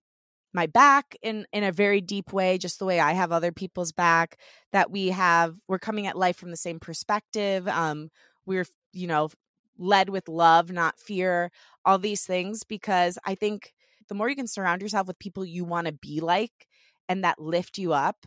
my 0.54 0.68
back 0.68 1.16
in 1.22 1.46
in 1.52 1.64
a 1.64 1.72
very 1.72 2.02
deep 2.02 2.32
way 2.34 2.58
just 2.58 2.80
the 2.80 2.86
way 2.86 3.00
i 3.00 3.14
have 3.14 3.32
other 3.32 3.52
people's 3.52 3.92
back 3.92 4.40
that 4.72 4.90
we 4.92 5.10
have 5.10 5.56
we're 5.68 5.80
coming 5.80 6.08
at 6.08 6.18
life 6.18 6.38
from 6.38 6.52
the 6.52 6.58
same 6.58 6.80
perspective 6.80 7.68
um 7.68 8.10
we're 8.46 8.66
you 8.94 9.08
know 9.08 9.30
led 9.78 10.10
with 10.10 10.28
love 10.28 10.72
not 10.72 11.00
fear 11.00 11.52
all 11.86 11.98
these 11.98 12.26
things 12.26 12.64
because 12.64 13.18
i 13.26 13.36
think 13.36 13.74
the 14.10 14.16
more 14.16 14.30
you 14.30 14.36
can 14.36 14.48
surround 14.48 14.82
yourself 14.82 15.08
with 15.08 15.20
people 15.20 15.46
you 15.46 15.64
want 15.64 15.88
to 15.88 15.94
be 15.94 16.20
like 16.20 16.68
and 17.10 17.24
that 17.24 17.40
lift 17.40 17.78
you 17.78 17.94
up 17.94 18.26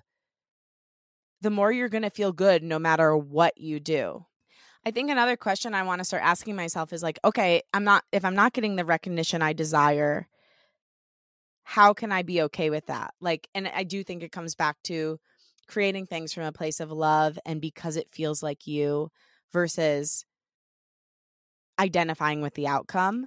the 1.40 1.50
more 1.50 1.70
you're 1.70 1.88
going 1.88 2.02
to 2.02 2.10
feel 2.10 2.32
good 2.32 2.62
no 2.62 2.78
matter 2.78 3.16
what 3.16 3.56
you 3.58 3.78
do 3.78 4.24
I 4.86 4.92
think 4.92 5.10
another 5.10 5.36
question 5.36 5.74
I 5.74 5.82
want 5.82 5.98
to 5.98 6.04
start 6.04 6.22
asking 6.22 6.54
myself 6.54 6.92
is 6.92 7.02
like, 7.02 7.18
okay, 7.24 7.60
I'm 7.74 7.82
not 7.82 8.04
if 8.12 8.24
I'm 8.24 8.36
not 8.36 8.52
getting 8.52 8.76
the 8.76 8.84
recognition 8.84 9.42
I 9.42 9.52
desire, 9.52 10.28
how 11.64 11.92
can 11.92 12.12
I 12.12 12.22
be 12.22 12.42
okay 12.42 12.70
with 12.70 12.86
that? 12.86 13.12
Like 13.20 13.48
and 13.52 13.66
I 13.66 13.82
do 13.82 14.04
think 14.04 14.22
it 14.22 14.30
comes 14.30 14.54
back 14.54 14.76
to 14.84 15.18
creating 15.66 16.06
things 16.06 16.32
from 16.32 16.44
a 16.44 16.52
place 16.52 16.78
of 16.78 16.92
love 16.92 17.36
and 17.44 17.60
because 17.60 17.96
it 17.96 18.12
feels 18.12 18.44
like 18.44 18.68
you 18.68 19.10
versus 19.52 20.24
identifying 21.78 22.40
with 22.42 22.54
the 22.54 22.66
outcome. 22.66 23.26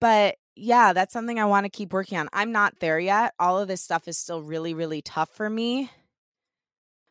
But 0.00 0.36
yeah, 0.54 0.92
that's 0.92 1.12
something 1.12 1.38
I 1.38 1.44
want 1.44 1.64
to 1.64 1.70
keep 1.70 1.92
working 1.92 2.18
on. 2.18 2.28
I'm 2.32 2.52
not 2.52 2.80
there 2.80 2.98
yet. 2.98 3.34
All 3.38 3.58
of 3.58 3.68
this 3.68 3.82
stuff 3.82 4.08
is 4.08 4.18
still 4.18 4.42
really, 4.42 4.74
really 4.74 5.02
tough 5.02 5.30
for 5.30 5.48
me. 5.48 5.90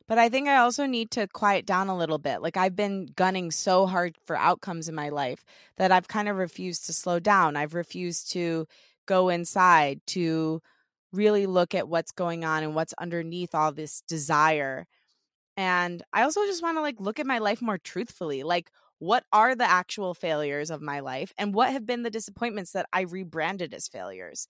But 0.07 0.17
I 0.17 0.29
think 0.29 0.47
I 0.47 0.57
also 0.57 0.85
need 0.85 1.11
to 1.11 1.27
quiet 1.27 1.65
down 1.65 1.89
a 1.89 1.97
little 1.97 2.17
bit. 2.17 2.41
Like 2.41 2.55
I've 2.55 2.75
been 2.75 3.07
gunning 3.15 3.51
so 3.51 3.85
hard 3.85 4.15
for 4.25 4.37
outcomes 4.37 4.87
in 4.87 4.95
my 4.95 5.09
life 5.09 5.43
that 5.77 5.91
I've 5.91 6.07
kind 6.07 6.29
of 6.29 6.37
refused 6.37 6.85
to 6.85 6.93
slow 6.93 7.19
down. 7.19 7.57
I've 7.57 7.73
refused 7.73 8.31
to 8.31 8.67
go 9.05 9.27
inside 9.29 9.99
to 10.07 10.61
really 11.11 11.45
look 11.45 11.75
at 11.75 11.89
what's 11.89 12.11
going 12.11 12.45
on 12.45 12.63
and 12.63 12.73
what's 12.73 12.93
underneath 12.97 13.53
all 13.53 13.73
this 13.73 14.01
desire. 14.07 14.87
And 15.57 16.03
I 16.13 16.23
also 16.23 16.45
just 16.45 16.63
want 16.63 16.77
to 16.77 16.81
like 16.81 16.99
look 16.99 17.19
at 17.19 17.25
my 17.25 17.39
life 17.39 17.61
more 17.61 17.77
truthfully. 17.77 18.43
Like 18.43 18.71
what 18.99 19.23
are 19.31 19.55
the 19.55 19.69
actual 19.69 20.13
failures 20.13 20.69
of 20.69 20.81
my 20.81 20.99
life 20.99 21.33
and 21.37 21.53
what 21.53 21.71
have 21.71 21.85
been 21.85 22.03
the 22.03 22.09
disappointments 22.09 22.71
that 22.71 22.87
I 22.91 23.01
rebranded 23.01 23.73
as 23.73 23.87
failures? 23.87 24.47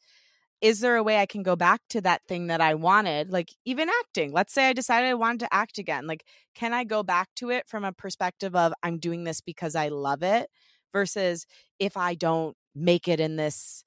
is 0.61 0.79
there 0.79 0.95
a 0.95 1.03
way 1.03 1.19
I 1.19 1.25
can 1.25 1.43
go 1.43 1.55
back 1.55 1.81
to 1.89 2.01
that 2.01 2.23
thing 2.27 2.47
that 2.47 2.61
I 2.61 2.73
wanted? 2.73 3.31
Like 3.31 3.53
even 3.65 3.89
acting. 3.89 4.31
Let's 4.31 4.53
say 4.53 4.67
I 4.67 4.73
decided 4.73 5.07
I 5.07 5.13
wanted 5.13 5.41
to 5.41 5.53
act 5.53 5.77
again. 5.77 6.07
Like 6.07 6.25
can 6.55 6.73
I 6.73 6.83
go 6.83 7.03
back 7.03 7.29
to 7.35 7.51
it 7.51 7.67
from 7.67 7.83
a 7.83 7.91
perspective 7.91 8.55
of 8.55 8.73
I'm 8.81 8.97
doing 8.97 9.23
this 9.23 9.41
because 9.41 9.75
I 9.75 9.89
love 9.89 10.23
it 10.23 10.49
versus 10.93 11.45
if 11.79 11.95
I 11.95 12.15
don't 12.15 12.55
make 12.73 13.07
it 13.07 13.19
in 13.19 13.35
this 13.35 13.83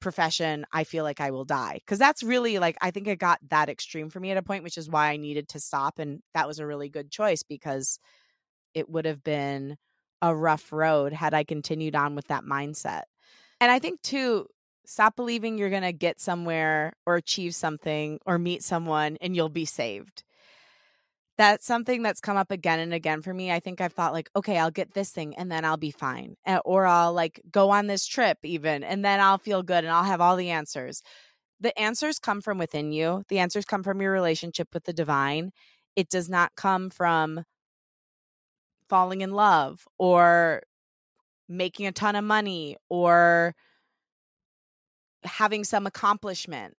profession, 0.00 0.64
I 0.72 0.84
feel 0.84 1.04
like 1.04 1.20
I 1.20 1.30
will 1.30 1.44
die. 1.44 1.80
Cuz 1.86 1.98
that's 1.98 2.22
really 2.22 2.58
like 2.58 2.76
I 2.82 2.90
think 2.90 3.06
it 3.06 3.18
got 3.18 3.38
that 3.48 3.70
extreme 3.70 4.10
for 4.10 4.20
me 4.20 4.30
at 4.30 4.36
a 4.36 4.42
point 4.42 4.64
which 4.64 4.78
is 4.78 4.90
why 4.90 5.10
I 5.10 5.16
needed 5.16 5.48
to 5.50 5.60
stop 5.60 5.98
and 5.98 6.22
that 6.34 6.46
was 6.46 6.58
a 6.58 6.66
really 6.66 6.90
good 6.90 7.10
choice 7.10 7.42
because 7.42 7.98
it 8.74 8.90
would 8.90 9.06
have 9.06 9.22
been 9.24 9.78
a 10.22 10.34
rough 10.34 10.72
road 10.72 11.12
had 11.12 11.34
I 11.34 11.44
continued 11.44 11.94
on 11.94 12.14
with 12.14 12.28
that 12.28 12.44
mindset. 12.44 13.02
And 13.60 13.70
I 13.70 13.78
think 13.78 14.02
too 14.02 14.46
Stop 14.90 15.14
believing 15.14 15.56
you're 15.56 15.70
going 15.70 15.82
to 15.82 15.92
get 15.92 16.18
somewhere 16.18 16.94
or 17.06 17.14
achieve 17.14 17.54
something 17.54 18.18
or 18.26 18.40
meet 18.40 18.60
someone 18.64 19.16
and 19.20 19.36
you'll 19.36 19.48
be 19.48 19.64
saved. 19.64 20.24
That's 21.38 21.64
something 21.64 22.02
that's 22.02 22.20
come 22.20 22.36
up 22.36 22.50
again 22.50 22.80
and 22.80 22.92
again 22.92 23.22
for 23.22 23.32
me. 23.32 23.52
I 23.52 23.60
think 23.60 23.80
I've 23.80 23.92
thought, 23.92 24.12
like, 24.12 24.28
okay, 24.34 24.58
I'll 24.58 24.72
get 24.72 24.92
this 24.92 25.10
thing 25.10 25.36
and 25.36 25.50
then 25.50 25.64
I'll 25.64 25.76
be 25.76 25.92
fine. 25.92 26.34
Eh, 26.44 26.58
or 26.64 26.86
I'll 26.86 27.12
like 27.12 27.40
go 27.52 27.70
on 27.70 27.86
this 27.86 28.04
trip 28.04 28.38
even 28.42 28.82
and 28.82 29.04
then 29.04 29.20
I'll 29.20 29.38
feel 29.38 29.62
good 29.62 29.84
and 29.84 29.92
I'll 29.92 30.02
have 30.02 30.20
all 30.20 30.34
the 30.34 30.50
answers. 30.50 31.02
The 31.60 31.78
answers 31.78 32.18
come 32.18 32.40
from 32.40 32.58
within 32.58 32.90
you, 32.90 33.22
the 33.28 33.38
answers 33.38 33.64
come 33.64 33.84
from 33.84 34.02
your 34.02 34.10
relationship 34.10 34.74
with 34.74 34.86
the 34.86 34.92
divine. 34.92 35.52
It 35.94 36.08
does 36.08 36.28
not 36.28 36.56
come 36.56 36.90
from 36.90 37.44
falling 38.90 39.22
in 39.22 39.30
love 39.30 39.86
or 39.98 40.62
making 41.48 41.86
a 41.86 41.92
ton 41.92 42.16
of 42.16 42.24
money 42.24 42.76
or 42.88 43.54
having 45.24 45.64
some 45.64 45.86
accomplishment. 45.86 46.76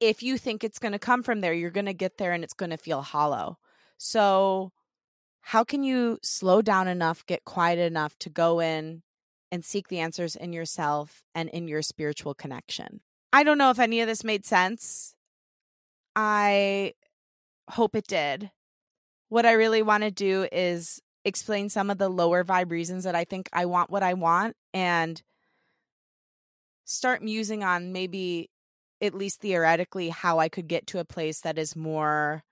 If 0.00 0.22
you 0.22 0.38
think 0.38 0.64
it's 0.64 0.78
going 0.78 0.92
to 0.92 0.98
come 0.98 1.22
from 1.22 1.40
there, 1.40 1.52
you're 1.52 1.70
going 1.70 1.86
to 1.86 1.94
get 1.94 2.18
there 2.18 2.32
and 2.32 2.42
it's 2.42 2.54
going 2.54 2.70
to 2.70 2.76
feel 2.76 3.02
hollow. 3.02 3.58
So, 3.98 4.72
how 5.42 5.64
can 5.64 5.84
you 5.84 6.18
slow 6.22 6.62
down 6.62 6.88
enough, 6.88 7.26
get 7.26 7.44
quiet 7.44 7.78
enough 7.78 8.16
to 8.20 8.30
go 8.30 8.60
in 8.60 9.02
and 9.50 9.64
seek 9.64 9.88
the 9.88 9.98
answers 9.98 10.36
in 10.36 10.52
yourself 10.52 11.22
and 11.34 11.48
in 11.50 11.68
your 11.68 11.82
spiritual 11.82 12.34
connection? 12.34 13.00
I 13.32 13.44
don't 13.44 13.58
know 13.58 13.70
if 13.70 13.78
any 13.78 14.00
of 14.00 14.08
this 14.08 14.24
made 14.24 14.44
sense. 14.44 15.14
I 16.14 16.94
hope 17.70 17.96
it 17.96 18.06
did. 18.06 18.50
What 19.28 19.46
I 19.46 19.52
really 19.52 19.82
want 19.82 20.02
to 20.02 20.10
do 20.10 20.46
is 20.52 21.00
explain 21.24 21.68
some 21.68 21.90
of 21.90 21.98
the 21.98 22.08
lower 22.08 22.44
vibe 22.44 22.70
reasons 22.70 23.04
that 23.04 23.14
I 23.14 23.24
think 23.24 23.48
I 23.52 23.66
want 23.66 23.90
what 23.90 24.02
I 24.02 24.14
want 24.14 24.56
and 24.74 25.22
start 26.84 27.22
musing 27.22 27.62
on 27.62 27.92
maybe 27.92 28.50
at 29.00 29.14
least 29.14 29.40
theoretically 29.40 30.08
how 30.08 30.38
I 30.38 30.48
could 30.48 30.68
get 30.68 30.86
to 30.88 30.98
a 30.98 31.04
place 31.04 31.40
that 31.40 31.58
is 31.58 31.74
more 31.74 32.42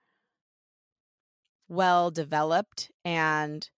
well 1.69 2.11
developed 2.11 2.91
and 3.05 3.69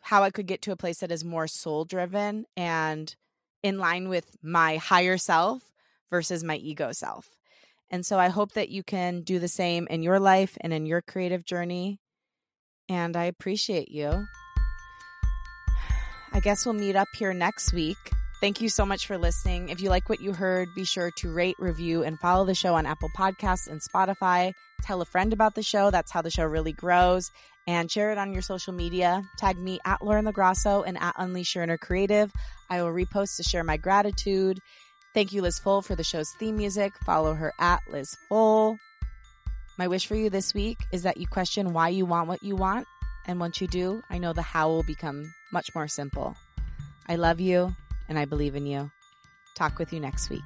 how 0.00 0.22
I 0.22 0.30
could 0.30 0.46
get 0.46 0.62
to 0.62 0.72
a 0.72 0.76
place 0.76 0.98
that 0.98 1.12
is 1.12 1.24
more 1.24 1.46
soul 1.46 1.84
driven 1.84 2.46
and 2.56 3.14
in 3.62 3.78
line 3.78 4.08
with 4.08 4.36
my 4.42 4.76
higher 4.76 5.18
self 5.18 5.62
versus 6.10 6.44
my 6.44 6.56
ego 6.56 6.92
self. 6.92 7.36
And 7.90 8.04
so 8.06 8.18
I 8.18 8.28
hope 8.28 8.52
that 8.52 8.68
you 8.68 8.82
can 8.82 9.22
do 9.22 9.38
the 9.38 9.48
same 9.48 9.86
in 9.90 10.02
your 10.02 10.18
life 10.18 10.56
and 10.60 10.72
in 10.72 10.86
your 10.86 11.02
creative 11.02 11.44
journey. 11.44 12.00
And 12.88 13.16
I 13.16 13.24
appreciate 13.24 13.90
you. 13.90 14.26
I 16.32 16.40
guess 16.40 16.66
we'll 16.66 16.74
meet 16.74 16.96
up 16.96 17.08
here 17.14 17.32
next 17.32 17.72
week. 17.72 17.96
Thank 18.40 18.60
you 18.60 18.68
so 18.68 18.84
much 18.84 19.06
for 19.06 19.16
listening. 19.16 19.70
If 19.70 19.80
you 19.80 19.88
like 19.88 20.08
what 20.10 20.20
you 20.20 20.34
heard, 20.34 20.68
be 20.74 20.84
sure 20.84 21.10
to 21.18 21.32
rate, 21.32 21.56
review, 21.58 22.02
and 22.02 22.20
follow 22.20 22.44
the 22.44 22.54
show 22.54 22.74
on 22.74 22.84
Apple 22.84 23.08
Podcasts 23.16 23.66
and 23.66 23.80
Spotify. 23.80 24.52
Tell 24.82 25.00
a 25.00 25.06
friend 25.06 25.32
about 25.32 25.54
the 25.54 25.62
show. 25.62 25.90
That's 25.90 26.12
how 26.12 26.20
the 26.20 26.30
show 26.30 26.44
really 26.44 26.72
grows. 26.72 27.30
And 27.66 27.90
share 27.90 28.12
it 28.12 28.18
on 28.18 28.32
your 28.32 28.42
social 28.42 28.74
media. 28.74 29.22
Tag 29.38 29.58
me 29.58 29.80
at 29.86 30.04
Lauren 30.04 30.26
LaGrasso 30.26 30.84
and 30.86 30.98
at 30.98 31.14
Unleash 31.16 31.54
Your 31.54 31.64
Inner 31.64 31.78
Creative. 31.78 32.30
I 32.68 32.82
will 32.82 32.92
repost 32.92 33.36
to 33.38 33.42
share 33.42 33.64
my 33.64 33.78
gratitude. 33.78 34.60
Thank 35.14 35.32
you, 35.32 35.40
Liz 35.40 35.58
Full, 35.58 35.80
for 35.80 35.96
the 35.96 36.04
show's 36.04 36.30
theme 36.38 36.58
music. 36.58 36.92
Follow 37.04 37.32
her 37.32 37.54
at 37.58 37.80
Liz 37.90 38.14
Full. 38.28 38.78
My 39.78 39.88
wish 39.88 40.06
for 40.06 40.14
you 40.14 40.30
this 40.30 40.54
week 40.54 40.78
is 40.90 41.02
that 41.02 41.18
you 41.18 41.26
question 41.26 41.74
why 41.74 41.90
you 41.90 42.06
want 42.06 42.28
what 42.28 42.42
you 42.42 42.56
want. 42.56 42.86
And 43.26 43.38
once 43.38 43.60
you 43.60 43.66
do, 43.66 44.02
I 44.08 44.16
know 44.16 44.32
the 44.32 44.40
how 44.40 44.68
will 44.68 44.84
become 44.84 45.34
much 45.52 45.74
more 45.74 45.86
simple. 45.86 46.34
I 47.06 47.16
love 47.16 47.40
you 47.40 47.76
and 48.08 48.18
I 48.18 48.24
believe 48.24 48.56
in 48.56 48.64
you. 48.64 48.90
Talk 49.54 49.78
with 49.78 49.92
you 49.92 50.00
next 50.00 50.30
week. 50.30 50.42